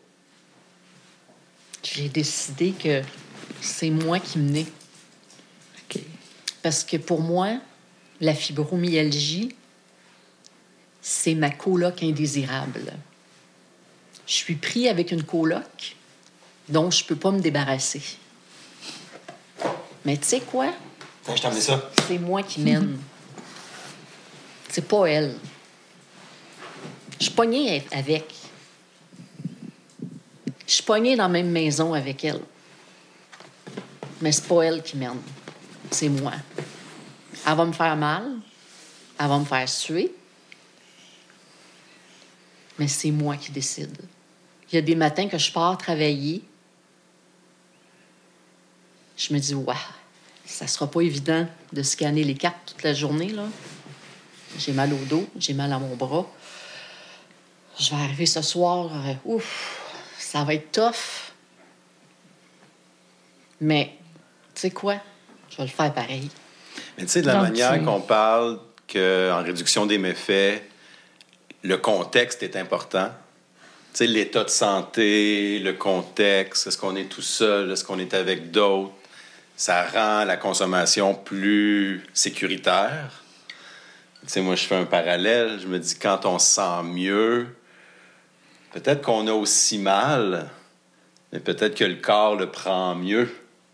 [1.82, 3.02] J'ai décidé que
[3.60, 4.66] c'est moi qui menais.
[5.82, 6.00] OK.
[6.62, 7.58] Parce que pour moi,
[8.20, 9.54] la fibromyalgie,
[11.08, 12.92] c'est ma coloc indésirable.
[14.26, 15.96] Je suis pris avec une coloc
[16.68, 18.02] dont je peux pas me débarrasser.
[20.04, 20.70] Mais tu sais quoi?
[22.06, 22.98] C'est moi qui mène.
[24.68, 25.34] C'est pas elle.
[27.18, 28.34] Je suis pognée avec.
[30.66, 32.42] Je suis pognée dans la même maison avec elle.
[34.20, 35.22] Mais c'est pas elle qui mène.
[35.90, 36.34] C'est moi.
[37.46, 38.24] Elle va me faire mal.
[39.18, 40.12] Elle va me faire suer.
[42.78, 43.96] Mais c'est moi qui décide.
[44.70, 46.42] Il y a des matins que je pars travailler.
[49.16, 49.76] Je me dis, waouh,
[50.44, 53.30] ça sera pas évident de scanner les cartes toute la journée.
[53.30, 53.44] là.
[54.58, 56.26] J'ai mal au dos, j'ai mal à mon bras.
[57.78, 59.78] Je vais arriver ce soir, euh, ouf,
[60.18, 61.32] ça va être tough.
[63.60, 63.96] Mais,
[64.54, 64.96] tu sais quoi?
[65.50, 66.30] Je vais le faire pareil.
[66.96, 68.60] Mais tu sais, de la Donc, manière qu'on parle
[68.92, 70.62] qu'en réduction des méfaits,
[71.62, 73.10] le contexte est important.
[73.92, 78.14] Tu sais, l'état de santé, le contexte, est-ce qu'on est tout seul, est-ce qu'on est
[78.14, 78.92] avec d'autres,
[79.56, 83.24] ça rend la consommation plus sécuritaire.
[84.22, 85.58] Tu sais, moi, je fais un parallèle.
[85.60, 87.48] Je me dis, quand on se sent mieux,
[88.72, 90.48] peut-être qu'on a aussi mal,
[91.32, 93.28] mais peut-être que le corps le prend mieux.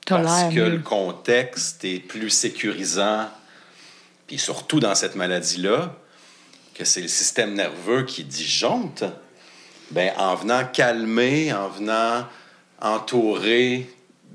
[0.06, 0.70] Parce que mieux.
[0.70, 3.28] le contexte est plus sécurisant.
[4.26, 5.94] Puis surtout dans cette maladie-là,
[6.74, 9.04] que c'est le système nerveux qui disjoncte,
[9.90, 12.26] ben, en venant calmer, en venant
[12.80, 13.88] entourer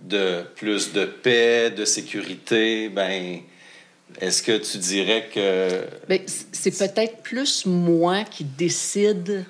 [0.04, 3.42] de plus de paix, de sécurité, ben,
[4.22, 6.22] est-ce que tu dirais que Ben,
[6.52, 9.46] c'est peut-être plus moi qui décide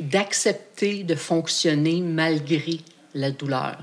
[0.00, 2.80] d'accepter de fonctionner malgré
[3.14, 3.78] la douleur.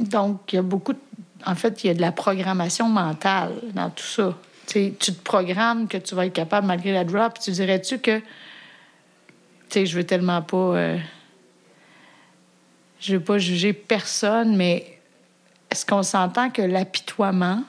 [0.00, 0.92] Donc, il y a beaucoup.
[0.92, 0.98] de-
[1.46, 4.36] En fait, il y a de la programmation mentale dans tout ça.
[4.72, 8.18] Tu te programmes que tu vas être capable malgré la puis tu dirais-tu que.
[8.18, 8.24] Tu
[9.68, 10.56] sais, je veux tellement pas.
[10.56, 10.98] euh,
[13.00, 14.98] Je veux pas juger personne, mais
[15.70, 17.64] est-ce qu'on s'entend que l'apitoiement.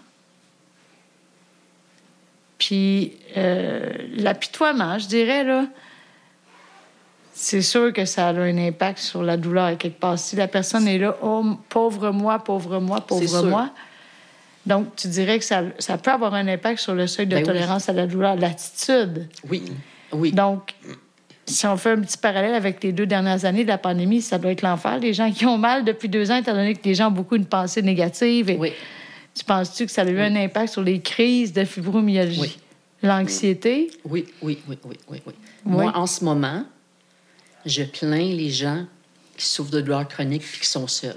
[2.58, 5.66] Puis euh, l'apitoiement, je dirais, là.
[7.36, 10.20] C'est sûr que ça a un impact sur la douleur à quelque part.
[10.20, 13.70] Si la personne est là, oh, pauvre moi, pauvre moi, pauvre sûr.
[14.66, 17.42] Donc, tu dirais que ça, ça peut avoir un impact sur le seuil de Ben
[17.42, 17.46] oui.
[17.46, 19.28] tolérance à la douleur, l'attitude.
[19.50, 19.64] Oui,
[20.14, 20.32] oui.
[20.32, 20.74] Donc,
[21.46, 24.38] si on fait un petit parallèle avec les deux dernières années de la pandémie, ça
[24.38, 25.00] doit être l'enfer.
[25.00, 27.36] Les gens qui ont mal depuis deux ans, étant donné que les gens ont beaucoup
[27.36, 28.50] une pensée négative.
[28.50, 28.72] Et oui.
[29.36, 32.40] Tu penses-tu que ça a eu un impact sur les crises de fibromyalgie?
[32.40, 32.58] Oui.
[33.02, 33.92] L'anxiété?
[34.06, 35.34] Oui, oui, oui, oui, oui, oui.
[35.66, 36.64] Moi, en ce moment,
[37.66, 38.86] je plains les gens
[39.36, 41.16] qui souffrent de douleurs chroniques et qui sont seuls.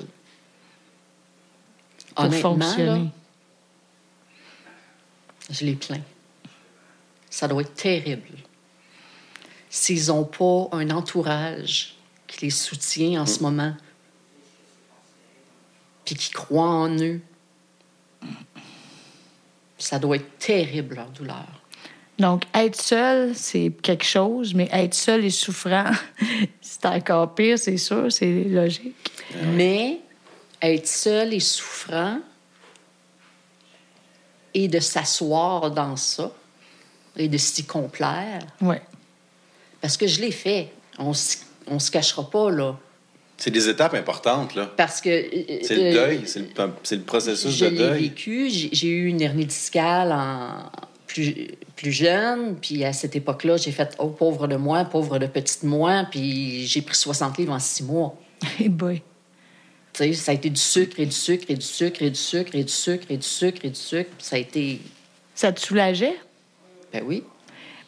[2.14, 2.98] Pour Honnêtement, là.
[5.50, 6.02] Je les plains.
[7.30, 8.28] Ça doit être terrible.
[9.70, 13.74] S'ils n'ont pas un entourage qui les soutient en ce moment,
[16.04, 17.20] puis qui croit en eux,
[19.78, 21.46] ça doit être terrible leur douleur.
[22.18, 25.90] Donc, être seul, c'est quelque chose, mais être seul et souffrant,
[26.62, 29.12] c'est encore pire, c'est sûr, c'est logique.
[29.54, 30.00] Mais
[30.62, 32.20] être seul et souffrant
[34.56, 36.32] et de s'asseoir dans ça
[37.16, 38.76] et de s'y complaire, Oui.
[39.82, 40.68] parce que je l'ai fait.
[40.98, 41.12] On
[41.68, 42.76] on se cachera pas, là.
[43.36, 44.64] C'est des étapes importantes, là.
[44.76, 45.10] Parce que.
[45.10, 46.46] euh, C'est le euh, deuil, c'est le,
[46.82, 48.02] c'est le processus Je de l'ai deuil.
[48.08, 48.48] vécu.
[48.50, 50.70] J'ai eu une hernie discale en
[51.06, 52.56] plus, plus jeune.
[52.56, 56.06] Puis à cette époque-là, j'ai fait Oh, pauvre de moi, pauvre de petite moi.
[56.10, 58.14] Puis j'ai pris 60 livres en six mois.
[58.60, 59.02] Eh boy.
[59.96, 62.60] Ça a été du sucre et du sucre et du sucre et du sucre et
[62.62, 64.10] du sucre et du sucre et du sucre.
[64.16, 64.80] Puis ça a été.
[65.34, 66.16] Ça te soulageait?
[66.92, 67.22] Ben oui.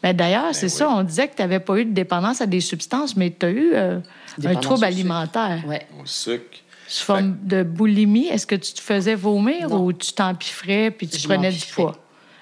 [0.02, 0.70] Ben D'ailleurs, c'est oui.
[0.70, 3.46] ça, on disait que tu n'avais pas eu de dépendance à des substances, mais tu
[3.46, 3.98] as eu euh,
[4.44, 4.84] un trouble au sucre.
[4.86, 5.62] alimentaire.
[5.66, 5.86] Ouais.
[6.00, 6.58] Au sucre.
[6.86, 9.84] Sous forme de boulimie, est-ce que tu te faisais vomir Non.
[9.84, 11.94] ou tu t'empiffrais puis tu Je prenais du poids?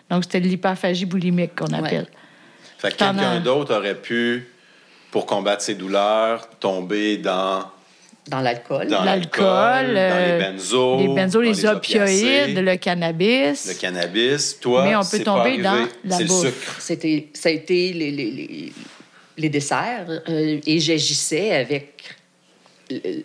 [0.09, 2.07] Donc, c'était de l'hyperphagie boulimique qu'on appelle.
[2.79, 4.47] Fait que quelqu'un d'autre aurait pu,
[5.11, 7.65] pour combattre ses douleurs, tomber dans,
[8.29, 8.89] Dans l'alcool.
[8.89, 13.67] dans L'alcool, dans euh, les benzos, les benzos, les, opioïdes, opiacés, le cannabis.
[13.69, 14.59] le cannabis.
[14.61, 16.47] Toi, Mais on peut pas tomber dans la C'est le bouffe.
[16.47, 16.77] sucre.
[16.81, 18.73] C'était, ça a été les, les, les,
[19.39, 22.03] les desserts euh, et j'agissais avec
[22.91, 23.23] le,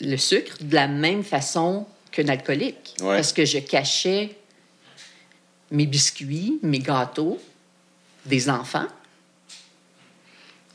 [0.00, 2.94] le sucre de la même façon qu'un alcoolique.
[3.02, 3.16] Ouais.
[3.16, 4.36] Parce que je cachais
[5.72, 7.40] mes biscuits, mes gâteaux
[8.24, 8.86] des enfants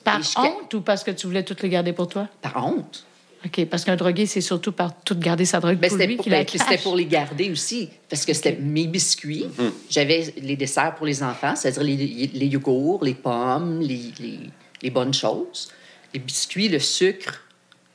[0.04, 2.28] Par je- honte ou parce que tu voulais tout le garder pour toi?
[2.42, 3.06] par honte.
[3.46, 6.16] OK, parce qu'un drogué, c'est surtout par tout garder sa drogue Ben, pour c'était, lui
[6.18, 9.46] pour, qu'il ben, c'était pour les garder aussi, parce que c'était mes biscuits.
[9.90, 11.96] J'avais les desserts pour les enfants, c'est-à-dire les,
[12.34, 14.40] les yogourts, les pommes, les, les-
[14.82, 15.70] les bonnes choses.
[16.14, 17.42] Les biscuits, le sucre,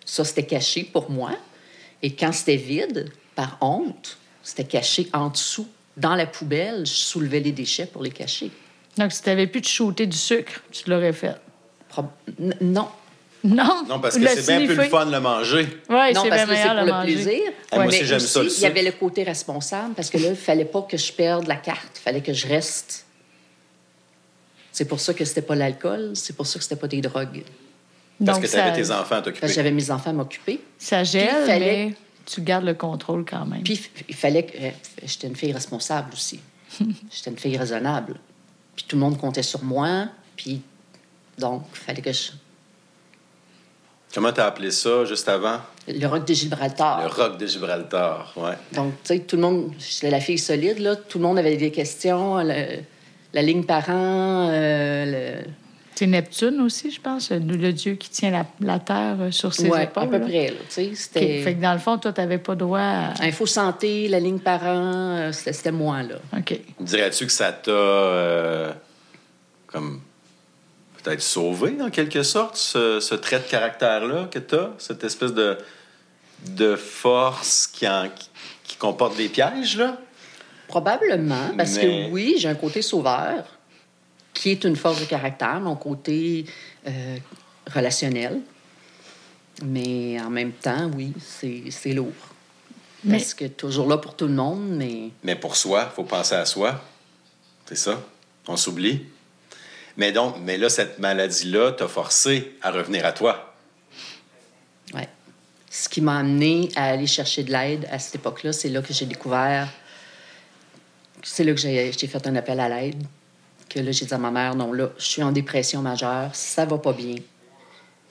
[0.05, 1.33] ça, c'était caché pour moi.
[2.03, 5.67] Et quand c'était vide, par honte, c'était caché en dessous.
[5.97, 8.51] Dans la poubelle, je soulevais les déchets pour les cacher.
[8.99, 11.35] Donc, si tu n'avais plus de shooter du sucre, tu l'aurais fait.
[12.61, 12.89] Non.
[13.49, 13.85] Non.
[13.89, 15.69] Non, parce que c'est bien plus le fun de le manger.
[15.91, 17.15] Oui, non, c'est bien parce que c'est meilleur pour de le manger.
[17.15, 17.41] plaisir.
[17.71, 20.29] Ah, moi Mais aussi, j'aime ça, Il y avait le côté responsable parce que là,
[20.31, 21.91] il fallait pas que je perde la carte.
[21.97, 23.05] Il fallait que je reste.
[24.73, 27.45] C'est pour ça que c'était pas l'alcool, c'est pour ça que c'était pas des drogues.
[28.25, 29.41] Parce Donc, que tu avais ça, tes enfants à t'occuper.
[29.41, 30.61] Parce que j'avais mes enfants à m'occuper.
[30.79, 31.95] ça gèle, Puis, il fallait- mais
[32.27, 33.63] tu gardes le contrôle quand même.
[33.63, 34.57] Puis il fallait que.
[34.57, 34.71] euh,
[35.05, 36.41] J'étais une fille responsable aussi.
[37.13, 38.15] J'étais une fille raisonnable.
[38.75, 40.07] Puis tout le monde comptait sur moi.
[40.37, 40.63] Puis
[41.39, 42.31] donc, il fallait que je.
[44.15, 45.59] Comment t'as appelé ça juste avant?
[45.89, 47.03] Le roc de Gibraltar.
[47.03, 48.55] Le roc de Gibraltar, ouais.
[48.73, 50.95] Donc, tu sais, tout le monde, j'étais la fille solide, là.
[50.97, 52.39] Tout le monde avait des questions.
[52.39, 52.79] le-
[53.35, 55.45] la ligne parent, euh, le...
[55.97, 59.69] C'est Neptune aussi, je pense, le, dieu qui tient la, la terre euh, sur ses
[59.69, 60.05] ouais, épaules.
[60.05, 60.27] à peu là.
[60.27, 60.55] près, là.
[60.69, 60.97] Tu sais, OK.
[60.97, 61.43] c'était.
[61.43, 63.15] Fait que dans le fond, toi, tu n'avais pas droit à.
[63.23, 66.17] Info santé, la ligne parent, euh, c'était c'était moi, là.
[66.37, 66.61] OK.
[66.81, 68.73] Dirais-tu que ça t'a euh,
[69.67, 70.01] comme
[71.05, 75.59] peut-être sauvé en quelque sorte, ce, ce trait de caractère-là que t'as, cette espèce de,
[76.49, 78.29] de force qui, en- qui,
[78.65, 79.99] qui comporte des pièges, là?
[80.67, 83.45] Probablement, parce Mais- que oui, j'ai un côté sauveur
[84.33, 86.47] qui est une force de caractère, mon côté
[86.89, 87.17] euh,
[87.73, 88.41] relationnel.
[89.65, 92.11] Mais en même temps, oui, c'est c'est lourd.
[93.05, 96.03] Mais- Parce que toujours là pour tout le monde, mais Mais pour soi, il faut
[96.05, 96.83] penser à soi.
[97.67, 98.03] C'est ça.
[98.49, 99.05] On s'oublie.
[99.97, 103.55] Mais donc, mais là, cette maladie-là t'a forcé à revenir à toi.
[104.95, 105.09] ouais.
[105.71, 108.93] Ce qui m'a amené à aller chercher de l'aide à cette époque-là, c'est là que
[108.93, 109.69] j'ai découvert.
[111.23, 113.03] C'est là que j'ai fait un appel à l'aide.
[113.69, 116.65] Que là, j'ai dit à ma mère, non, là, je suis en dépression majeure, ça
[116.65, 117.17] va pas bien.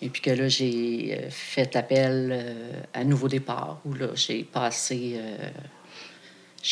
[0.01, 4.43] Et puis que là, j'ai euh, fait appel euh, à Nouveau Départ, où là, j'ai
[4.43, 5.13] passé.
[5.15, 5.49] euh,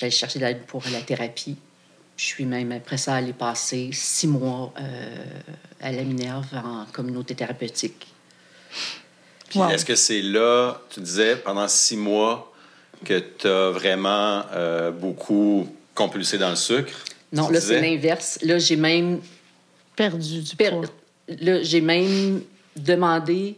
[0.02, 1.58] allé chercher de l'aide pour la thérapie.
[2.22, 5.15] Je suis même, après ça, allée passer six mois euh,
[5.82, 8.06] à la Minerve en communauté thérapeutique.
[9.50, 9.69] Puis Wow.
[9.69, 12.54] est-ce que c'est là, tu disais, pendant six mois,
[13.04, 16.94] que tu as vraiment euh, beaucoup compulsé dans le sucre?
[17.34, 18.38] Non, là, c'est l'inverse.
[18.44, 19.19] Là, j'ai même,
[19.96, 20.84] Perdu du per- poids.
[21.28, 22.44] là, j'ai même
[22.76, 23.56] demandé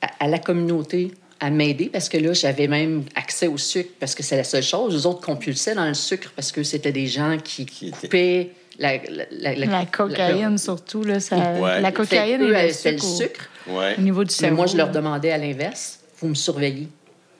[0.00, 4.14] à, à la communauté à m'aider parce que là, j'avais même accès au sucre parce
[4.14, 4.94] que c'est la seule chose.
[4.94, 8.50] Les autres compulsaient dans le sucre parce que c'était des gens qui, Qui étaient- coupaient
[8.78, 8.96] la,
[9.30, 11.36] la, la- cocaïne, la- surtout, là, ça...
[11.36, 11.80] Ouais.
[11.80, 13.48] la Fait cocaïne qu'eux, et le le sucre, au- sucre.
[13.68, 13.94] Ouais.
[13.98, 14.56] au, niveau du Mais cerveau.
[14.56, 16.88] moi, je leur demandais à l'inverse, vous me surveillez.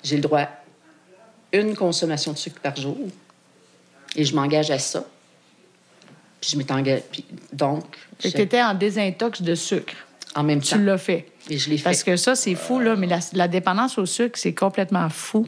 [0.03, 0.51] J'ai le droit à
[1.53, 2.97] une consommation de sucre par jour
[4.17, 5.05] et je m'engage à ça.
[6.41, 7.03] Puis je m'étais engagée.
[7.53, 7.85] Donc,
[8.19, 9.95] Tu étais en désintox de sucre.
[10.35, 10.77] En même temps.
[10.77, 11.27] Tu l'as fait.
[11.51, 11.85] Et je l'ai fait.
[11.85, 15.47] Parce que ça, c'est fou, là, mais la, la dépendance au sucre, c'est complètement fou.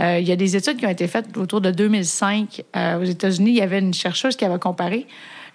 [0.00, 3.04] Euh, Il y a des études qui ont été faites autour de 2005 euh, aux
[3.04, 3.50] États-Unis.
[3.50, 5.06] Il y avait une chercheuse qui avait comparé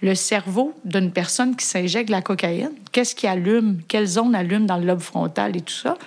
[0.02, 2.72] le cerveau d'une personne qui s'injecte de la cocaïne.
[2.92, 5.98] Qu'est-ce qui allume, quelle zone allume dans le lobe frontal et tout ça.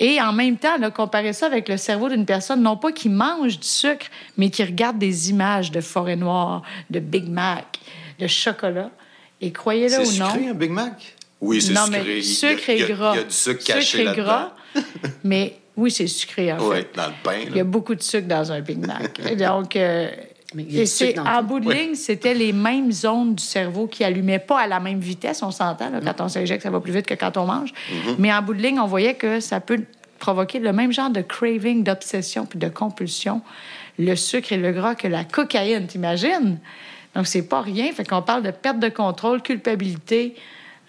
[0.00, 2.92] Et en même temps, elle a comparé ça avec le cerveau d'une personne, non pas
[2.92, 7.78] qui mange du sucre, mais qui regarde des images de forêt noire, de Big Mac,
[8.20, 8.90] de chocolat.
[9.40, 10.30] Et croyez-le C'est ou non.
[10.30, 11.16] sucré, un Big Mac?
[11.40, 12.02] Oui, c'est Non, sucré.
[12.04, 13.12] mais Il y a- sucre et gras.
[13.14, 14.52] Il y a du sucre Sucre caché et gras.
[15.24, 16.88] mais oui, c'est sucré, en Oui, fait.
[16.96, 17.38] dans le pain.
[17.48, 19.20] Il y a beaucoup de sucre dans un Big Mac.
[19.38, 20.08] Donc, euh,
[20.58, 21.46] et c'est, en tout.
[21.46, 21.74] bout de Oui.
[21.76, 25.50] ligne, c'était les mêmes zones du cerveau qui allumaient pas à la même vitesse, on
[25.50, 25.90] s'entend.
[25.90, 27.70] là, quand on s'injecte, ça va plus vite que quand on mange.
[27.72, 28.14] Mm-hmm.
[28.18, 29.84] Mais en bout de ligne, on voyait que ça peut
[30.18, 33.42] provoquer le même genre de craving, d'obsession puis de compulsion,
[33.98, 36.58] le sucre et le gras que la cocaïne, t'imagines?
[37.14, 37.92] Donc, c'est pas rien.
[37.92, 40.34] Fait qu'on parle de perte de contrôle, culpabilité,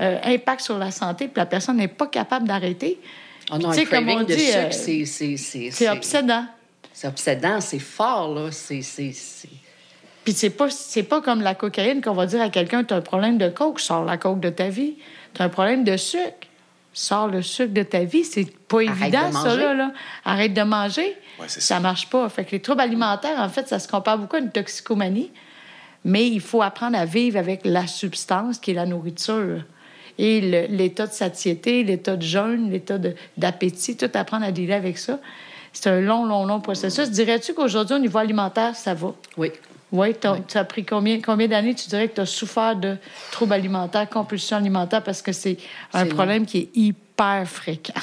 [0.02, 3.00] euh, impact sur la santé, puis la personne n'est pas capable d'arrêter.
[3.52, 5.90] Ah non, Tu sais, un comme on de dit, sucre, euh, c'est...
[5.90, 6.46] Obsédant.
[6.94, 8.50] C'est obsédant, c'est fort, là.
[8.52, 8.82] C'est...
[10.24, 12.98] Puis c'est pas, c'est pas comme la cocaïne qu'on va dire à quelqu'un, tu as
[12.98, 14.96] un problème de coke, sors la coke de ta vie.
[15.34, 16.48] Tu as un problème de sucre,
[16.94, 18.24] sors le sucre de ta vie.
[18.24, 19.92] C'est pas Arrête évident, de ça, là, là.
[20.26, 21.16] Arrête de manger.
[21.40, 21.80] Ouais, ça ça.
[21.80, 22.28] marche pas.
[22.30, 25.32] Fait que les troubles alimentaires, en fait, ça se compare beaucoup à une toxicomanie.
[26.06, 29.64] Mais il faut apprendre à vivre avec la substance qui est la nourriture.
[30.22, 32.98] Et l'état de satiété, l'état de jeûne, l'état
[33.38, 35.18] d'appétit, tout apprendre à dealer avec ça.
[35.72, 37.10] C'est un long, long, long processus.
[37.10, 39.14] Dirais-tu qu'aujourd'hui, au niveau alimentaire, ça va?
[39.38, 39.52] Oui.
[39.94, 42.98] Oui, tu as pris combien, combien d'années, tu dirais que tu as souffert de
[43.32, 45.58] troubles alimentaires, compulsions alimentaires, parce que c'est
[45.94, 46.10] un long.
[46.16, 47.94] problème qui est hyper fréquent?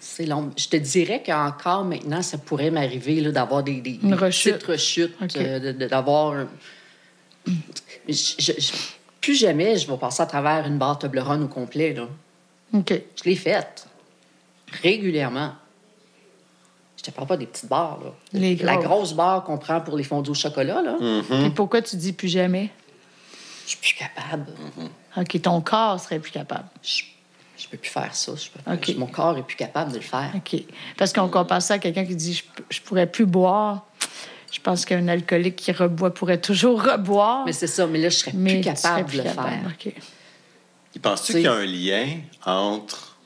[0.00, 0.50] C'est long.
[0.56, 4.54] Je te dirais qu'encore maintenant, ça pourrait m'arriver d'avoir des, des, rechute.
[4.54, 5.36] petites rechutes, OK.
[5.36, 6.46] euh, d'avoir...
[8.08, 8.72] je-
[9.20, 11.92] plus jamais je vais passer à travers une barre Toblerone au complet.
[11.94, 12.06] Là.
[12.74, 12.92] OK.
[13.16, 13.86] Je l'ai faite
[14.82, 15.52] régulièrement.
[16.96, 17.98] Je te parle pas des petites barres.
[18.02, 18.10] Là.
[18.32, 18.84] Les La grosses.
[18.86, 21.22] grosse barre qu'on prend pour les fondus au chocolat, là, Mm.
[21.42, 22.70] Puis pourquoi tu dis plus jamais?
[23.64, 24.46] je suis plus capable.
[25.18, 26.64] OK, ton corps serait plus capable.
[26.82, 27.02] Je,
[27.58, 28.32] je peux plus faire ça.
[28.34, 28.96] Je peux- OK.
[28.96, 30.30] Mon corps est plus capable de le faire.
[30.34, 30.62] OK.
[30.96, 33.84] Parce qu'on compare ça à quelqu'un qui dit je, je pourrais plus boire.
[34.50, 37.44] Je pense qu'un alcoolique qui reboit pourrait toujours reboire.
[37.44, 39.48] Mais c'est ça, mais là, je serais mais plus capable plus de le capable.
[39.50, 39.92] faire.
[39.94, 41.00] OK.
[41.02, 42.06] Penses-tu qu'il y a un lien
[42.46, 43.16] entre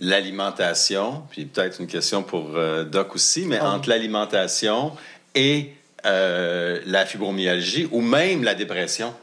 [0.00, 3.66] l'alimentation, puis peut-être une question pour euh, Doc aussi, mais Oh.
[3.66, 4.92] entre l'alimentation
[5.34, 5.70] et
[6.04, 9.14] euh, la fibromyalgie ou même la dépression?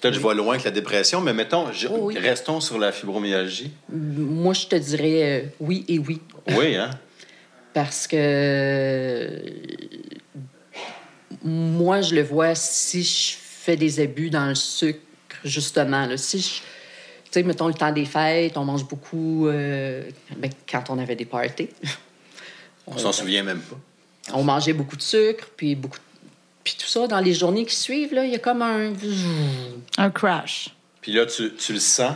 [0.00, 2.18] Peut-être que je vais loin avec la dépression, mais mettons, je- Oh oui.
[2.18, 3.70] restons sur la fibromyalgie.
[3.90, 6.20] Moi, je te dirais euh, oui et oui.
[6.48, 6.90] Oui, hein?
[7.74, 9.30] Parce que
[11.46, 15.00] moi, je le vois si je fais des abus dans le sucre,
[15.44, 16.06] justement.
[16.06, 16.60] Là, si je, tu
[17.30, 20.02] sais, mettons le temps des fêtes, on mange beaucoup euh,
[20.36, 21.68] ben, quand on avait des parties.
[22.88, 23.76] On s'en souvient même pas.
[24.32, 25.98] On mangeait beaucoup de sucre, puis beaucoup.
[26.62, 28.92] Puis tout ça, dans les journées qui suivent, là, il y a comme un.
[29.98, 30.68] Un crash.
[31.00, 32.14] Puis là, tu, tu le sens?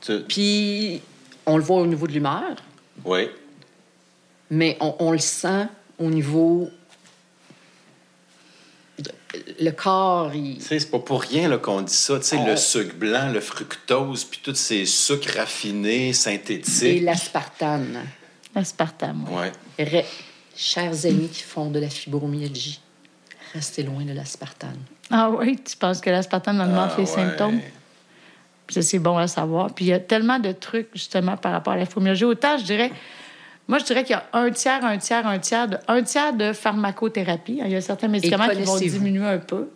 [0.00, 1.02] Tu- Puis
[1.44, 2.56] on le voit au niveau de l'humeur,
[3.04, 3.28] Oui.
[4.50, 5.66] mais on, on le sent
[5.98, 6.70] au niveau.
[9.60, 10.56] Le corps, il.
[10.58, 12.18] Tu sais, c'est pas pour rien là, qu'on dit ça.
[12.18, 17.02] Tu sais, le sucre blanc, le fructose, puis tous ces sucres raffinés, Et synthétiques.
[17.02, 17.98] l'aspartame.
[18.54, 19.24] L'aspartame.
[19.30, 19.46] oui.
[19.78, 20.04] Ouais.
[20.56, 22.80] Chers amis qui font de la fibromyalgie,
[23.54, 24.76] restez loin de l'aspartame.
[25.10, 27.14] Ah oui, tu penses que l'aspartame augmente Ah, les ouais.
[27.14, 27.60] symptômes?
[28.68, 29.72] Ça, c'est bon à savoir.
[29.74, 32.24] Puis il y a tellement de trucs, justement, par rapport à la fibromyalgie.
[32.24, 32.90] Autant, je dirais,
[33.70, 36.32] moi, je dirais qu'il y a un tiers, un tiers, un tiers de, un tiers
[36.32, 37.60] de pharmacothérapie.
[37.64, 39.68] Il y a certains médicaments qui vont diminuer un peu.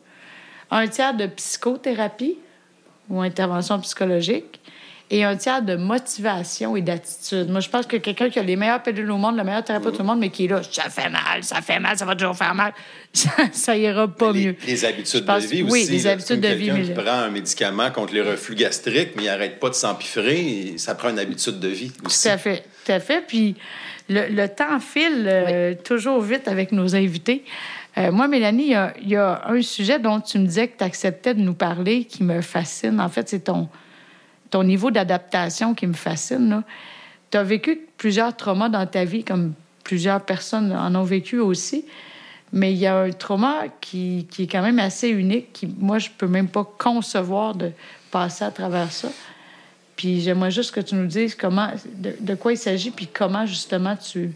[0.72, 2.36] Un tiers de psychothérapie
[3.08, 4.60] ou intervention psychologique.
[5.10, 7.48] Et un tiers de motivation et d'attitude.
[7.50, 10.00] Moi, je pense que quelqu'un qui a les meilleurs pédules au monde, le meilleur thérapeute
[10.00, 12.34] au monde, mais qui est là, ça fait mal, ça fait mal, ça va toujours
[12.36, 12.72] faire mal,
[13.12, 14.56] ça, ça ira pas les, mieux.
[14.66, 15.92] les habitudes pense- de vie oui, aussi.
[15.92, 16.10] les là.
[16.12, 19.60] habitudes de vie, Quelqu'un qui prend un médicament contre les reflux gastriques, mais il n'arrête
[19.60, 22.22] pas de s'empiffrer, ça prend une habitude de vie aussi.
[22.26, 23.22] Tout à fait, tout à fait.
[23.26, 23.56] Puis
[24.08, 27.44] le, le temps file euh, toujours vite avec nos invités.
[27.98, 30.66] Euh, moi, Mélanie, il y a- il y, a un sujet dont tu me disais
[30.68, 33.00] que tu acceptais de nous parler qui me fascine.
[33.00, 33.68] En fait, c'est ton,
[34.54, 36.62] ton niveau d'adaptation qui me fascine.
[37.32, 39.52] Tu as vécu plusieurs traumas dans ta vie, comme
[39.82, 41.84] plusieurs personnes en ont vécu aussi.
[42.52, 45.98] Mais il y a un trauma qui, qui est quand même assez unique, qui, moi,
[45.98, 47.72] je peux même pas concevoir de
[48.12, 49.08] passer à travers ça.
[49.96, 53.46] Puis j'aimerais juste que tu nous dises comment, de, de quoi il s'agit, puis comment
[53.46, 54.30] justement tu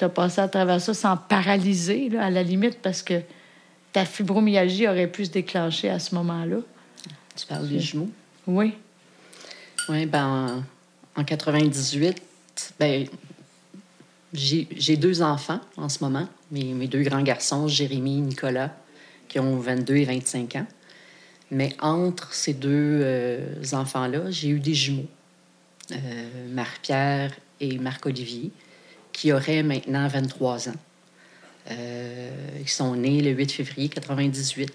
[0.00, 3.22] as passé à travers ça sans paralyser, là, à la limite, parce que
[3.92, 6.58] ta fibromyalgie aurait pu se déclencher à ce moment-là?
[7.34, 8.10] Tu parles des jumeaux?
[8.46, 8.74] Oui.
[9.88, 10.64] Oui, ben,
[11.14, 12.20] en 98,
[12.80, 13.06] ben,
[14.32, 18.76] j'ai deux enfants en ce moment, mes, mes deux grands garçons, Jérémy et Nicolas,
[19.28, 20.66] qui ont 22 et 25 ans.
[21.52, 25.06] Mais entre ces deux euh, enfants-là, j'ai eu des jumeaux,
[25.92, 28.50] euh, Marie-Pierre et Marc-Olivier,
[29.12, 30.72] qui auraient maintenant 23 ans.
[31.70, 32.30] Euh,
[32.60, 34.72] ils sont nés le 8 février 98.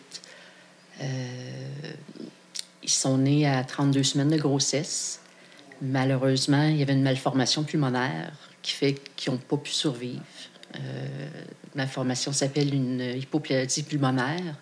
[2.84, 5.19] Ils sont nés à 32 semaines de grossesse.
[5.82, 10.21] Malheureusement, il y avait une malformation pulmonaire qui fait qu'ils n'ont pas pu survivre.
[10.75, 11.29] Euh,
[11.75, 14.55] la malformation s'appelle une hypoplasie pulmonaire,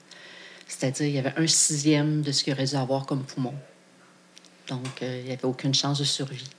[0.67, 3.53] c'est-à-dire il y avait un sixième de ce qu'il aurait dû avoir comme poumon.
[4.67, 6.49] Donc, euh, il n'y avait aucune chance de survie.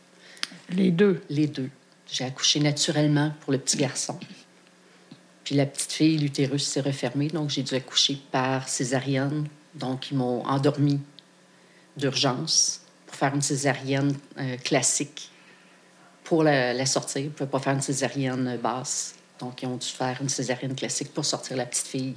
[0.70, 1.22] Les deux?
[1.30, 1.70] Les deux.
[2.10, 4.18] J'ai accouché naturellement pour le petit garçon.
[5.44, 9.46] Puis la petite fille, l'utérus s'est refermé, donc j'ai dû accoucher par césarienne.
[9.74, 11.00] Donc, ils m'ont endormi
[11.96, 15.30] d'urgence pour faire une césarienne euh, classique.
[16.24, 19.16] Pour la, la sortir, ils ne pouvaient pas faire une césarienne basse.
[19.40, 22.14] Donc, ils ont dû faire une césarienne classique pour sortir la petite fille,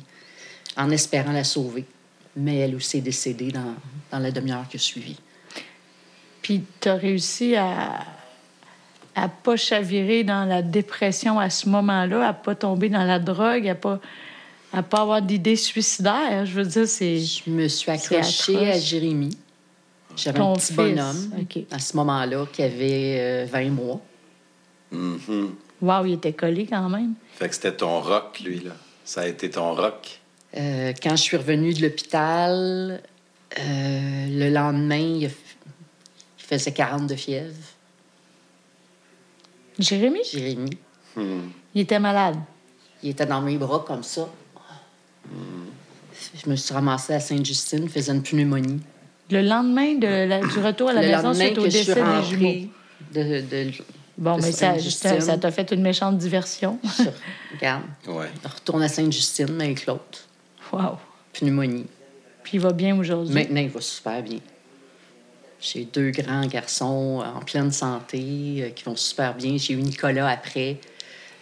[0.77, 1.85] en espérant la sauver.
[2.35, 3.75] Mais elle aussi est décédée dans,
[4.11, 5.17] dans la demi-heure qui a suivi.
[6.41, 8.05] Puis tu as réussi à
[9.15, 13.67] à pas chavirer dans la dépression à ce moment-là, à pas tomber dans la drogue,
[13.67, 13.99] à pas
[14.75, 16.47] à pas avoir d'idées suicidaires.
[16.47, 19.37] Je veux dire, c'est Je me suis accrochée à Jérémy.
[20.15, 21.59] J'avais Ton un petit fils, bonhomme OK.
[21.71, 23.99] à ce moment-là qui avait euh, 20 mois.
[24.91, 25.55] Mhm.
[25.81, 27.13] wow, il était collé quand même.
[27.33, 28.73] Fait que c'était ton rock, lui, là.
[29.05, 30.19] Ça a été ton rock.
[30.55, 33.01] Euh, quand je suis revenue de l'hôpital,
[33.59, 35.33] euh, le lendemain, il, a f-
[36.39, 37.55] il faisait 40 de fièvre,
[39.79, 40.77] Jérémy, Jérémy.
[41.15, 41.49] Hmm.
[41.73, 42.37] il était malade.
[43.01, 44.29] Il était dans mes bras comme ça.
[46.35, 48.79] Je me suis ramassée à Sainte-Justine, il faisait une pneumonie.
[49.31, 52.67] Le lendemain de la- du retour à la le maison suite au décès des jumeaux.
[53.13, 53.71] de, de,
[54.17, 56.77] Bon, de mais ça, t'a fait une méchante diversion.
[57.53, 58.29] regarde, Ouais.
[58.43, 60.19] retourne à Sainte-Justine, mais avec l'autre.
[60.71, 60.97] Wow.
[61.33, 61.87] Pneumonie.
[62.43, 63.33] Puis il va bien aujourd'hui.
[63.33, 64.39] Maintenant, il va super bien.
[65.59, 68.19] J'ai deux grands garçons en pleine santé
[68.59, 69.55] euh, qui vont super bien.
[69.57, 70.77] J'ai eu Nicolas après,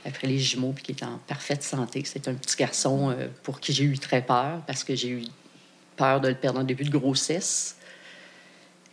[0.06, 2.04] après les jumeaux, puis qui est en parfaite santé.
[2.06, 5.24] C'est un petit garçon euh, pour qui j'ai eu très peur parce que j'ai eu
[6.02, 7.76] peur de le perdre en début de grossesse.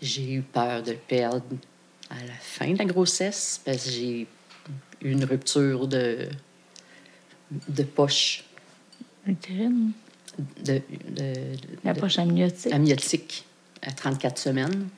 [0.03, 1.43] J'ai eu peur de le perdre
[2.11, 4.21] à la fin de la grossesse parce que j'ai
[5.01, 6.29] eu une rupture de,
[7.51, 8.45] de poche,
[9.27, 9.93] Utérine.
[10.65, 10.83] de,
[11.83, 12.73] La de- poche amniotique?
[12.73, 13.45] amniotique
[13.83, 14.89] à 34 semaines.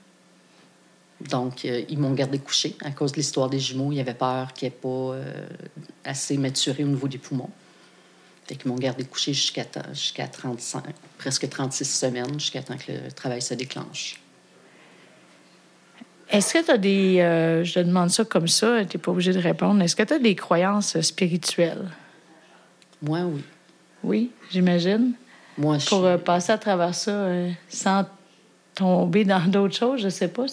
[1.28, 3.92] Donc, euh, ils m'ont gardé couché à cause de l'histoire des jumeaux.
[3.92, 5.46] Ils avaient peur qu'il n'y ait pas euh,
[6.04, 7.50] assez maturé au niveau des poumons.
[8.51, 10.82] Fait qu'ils m'ont gardé couché jusqu'à jusqu'à 35,
[11.18, 14.20] presque 36 semaines, jusqu'à temps que le travail se déclenche.
[16.28, 17.20] Est-ce que tu as des.
[17.20, 19.80] euh, je te demande ça comme ça, tu n'es pas obligé de répondre.
[19.80, 21.90] Est-ce que tu as des croyances spirituelles?
[23.01, 23.44] Moi, oui.
[24.03, 25.12] Oui, j'imagine.
[25.57, 28.05] Moi, je Pour euh, passer à travers ça euh, sans
[28.74, 30.46] tomber dans d'autres choses, je sais pas.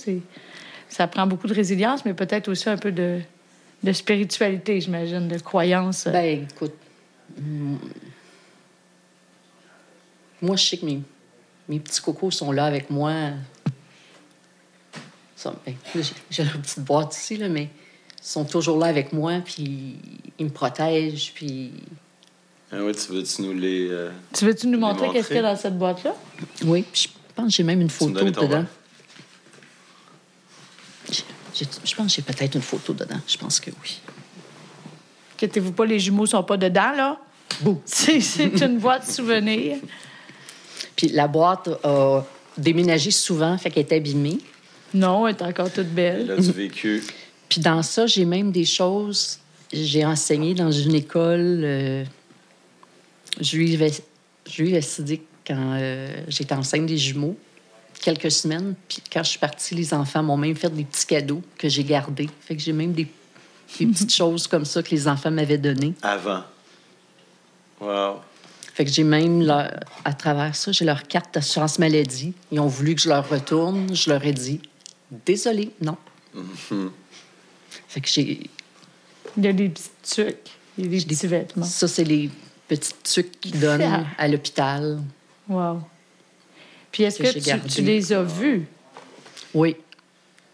[0.87, 3.21] Ça prend beaucoup de résilience, mais peut-être aussi un peu de,
[3.81, 6.07] de spiritualité, j'imagine, de croyance.
[6.07, 6.75] Ben, écoute,
[10.41, 11.01] moi, je sais que mes,
[11.67, 13.13] mes petits cocos sont là avec moi.
[15.35, 15.75] Ça, ben,
[16.31, 17.63] j'ai- leur petite boîte ici, là, mais
[18.19, 19.95] ils sont toujours là avec moi, puis
[20.39, 21.71] ils me protègent, puis...
[22.71, 23.87] Ah oui, tu veux-tu nous les.
[23.89, 25.19] euh, Tu veux-tu nous montrer montrer?
[25.19, 26.13] qu'est-ce qu'il y a dans cette boîte-là?
[26.65, 28.65] Oui, puis je pense que j'ai même une photo dedans.
[31.09, 33.19] j'ai- Je pense que j'ai peut-être une photo dedans.
[33.25, 34.01] Je pense que oui.
[35.35, 37.19] Inquiétez-vous pas, les jumeaux sont pas dedans, là?
[37.85, 39.77] C'est, c'est une boîte souvenir.
[40.95, 42.23] Puis la boîte a
[42.57, 44.39] déménagé souvent, fait qu'elle est abîmée.
[44.93, 46.31] Non, elle est encore toute Elle belle.
[46.31, 47.03] a du vécu.
[47.49, 49.39] Puis dans ça, j'ai même des choses.
[49.71, 52.03] J'ai enseigné dans une école euh,
[53.41, 53.91] juive,
[54.49, 57.37] juive assidique quand euh, j'étais enceinte des jumeaux,
[58.01, 58.75] quelques semaines.
[58.87, 61.83] Puis quand je suis partie, les enfants m'ont même fait des petits cadeaux que j'ai
[61.83, 62.29] gardés.
[62.41, 63.07] Fait que j'ai même des,
[63.79, 65.93] des petites choses comme ça que les enfants m'avaient données.
[66.01, 66.43] Avant.
[67.79, 68.17] Wow.
[68.73, 69.71] Fait que j'ai même, leur-
[70.05, 72.33] à travers ça, j'ai leur carte d'assurance maladie.
[72.51, 73.93] Ils ont voulu que je leur retourne.
[73.95, 74.61] Je leur ai dit,
[75.25, 75.97] désolé, non.
[77.87, 78.49] Fait que j'ai,
[79.37, 80.37] Il y a des petits trucs,
[80.77, 81.65] il y a des J'ai des- petits vêtements.
[81.65, 82.29] Ça, c'est les
[82.67, 84.99] petits trucs qu'ils donnent à l'hôpital.
[85.49, 85.81] Wow.
[86.91, 88.67] Puis est-ce Que tu, les as vus?
[89.53, 89.75] Oui.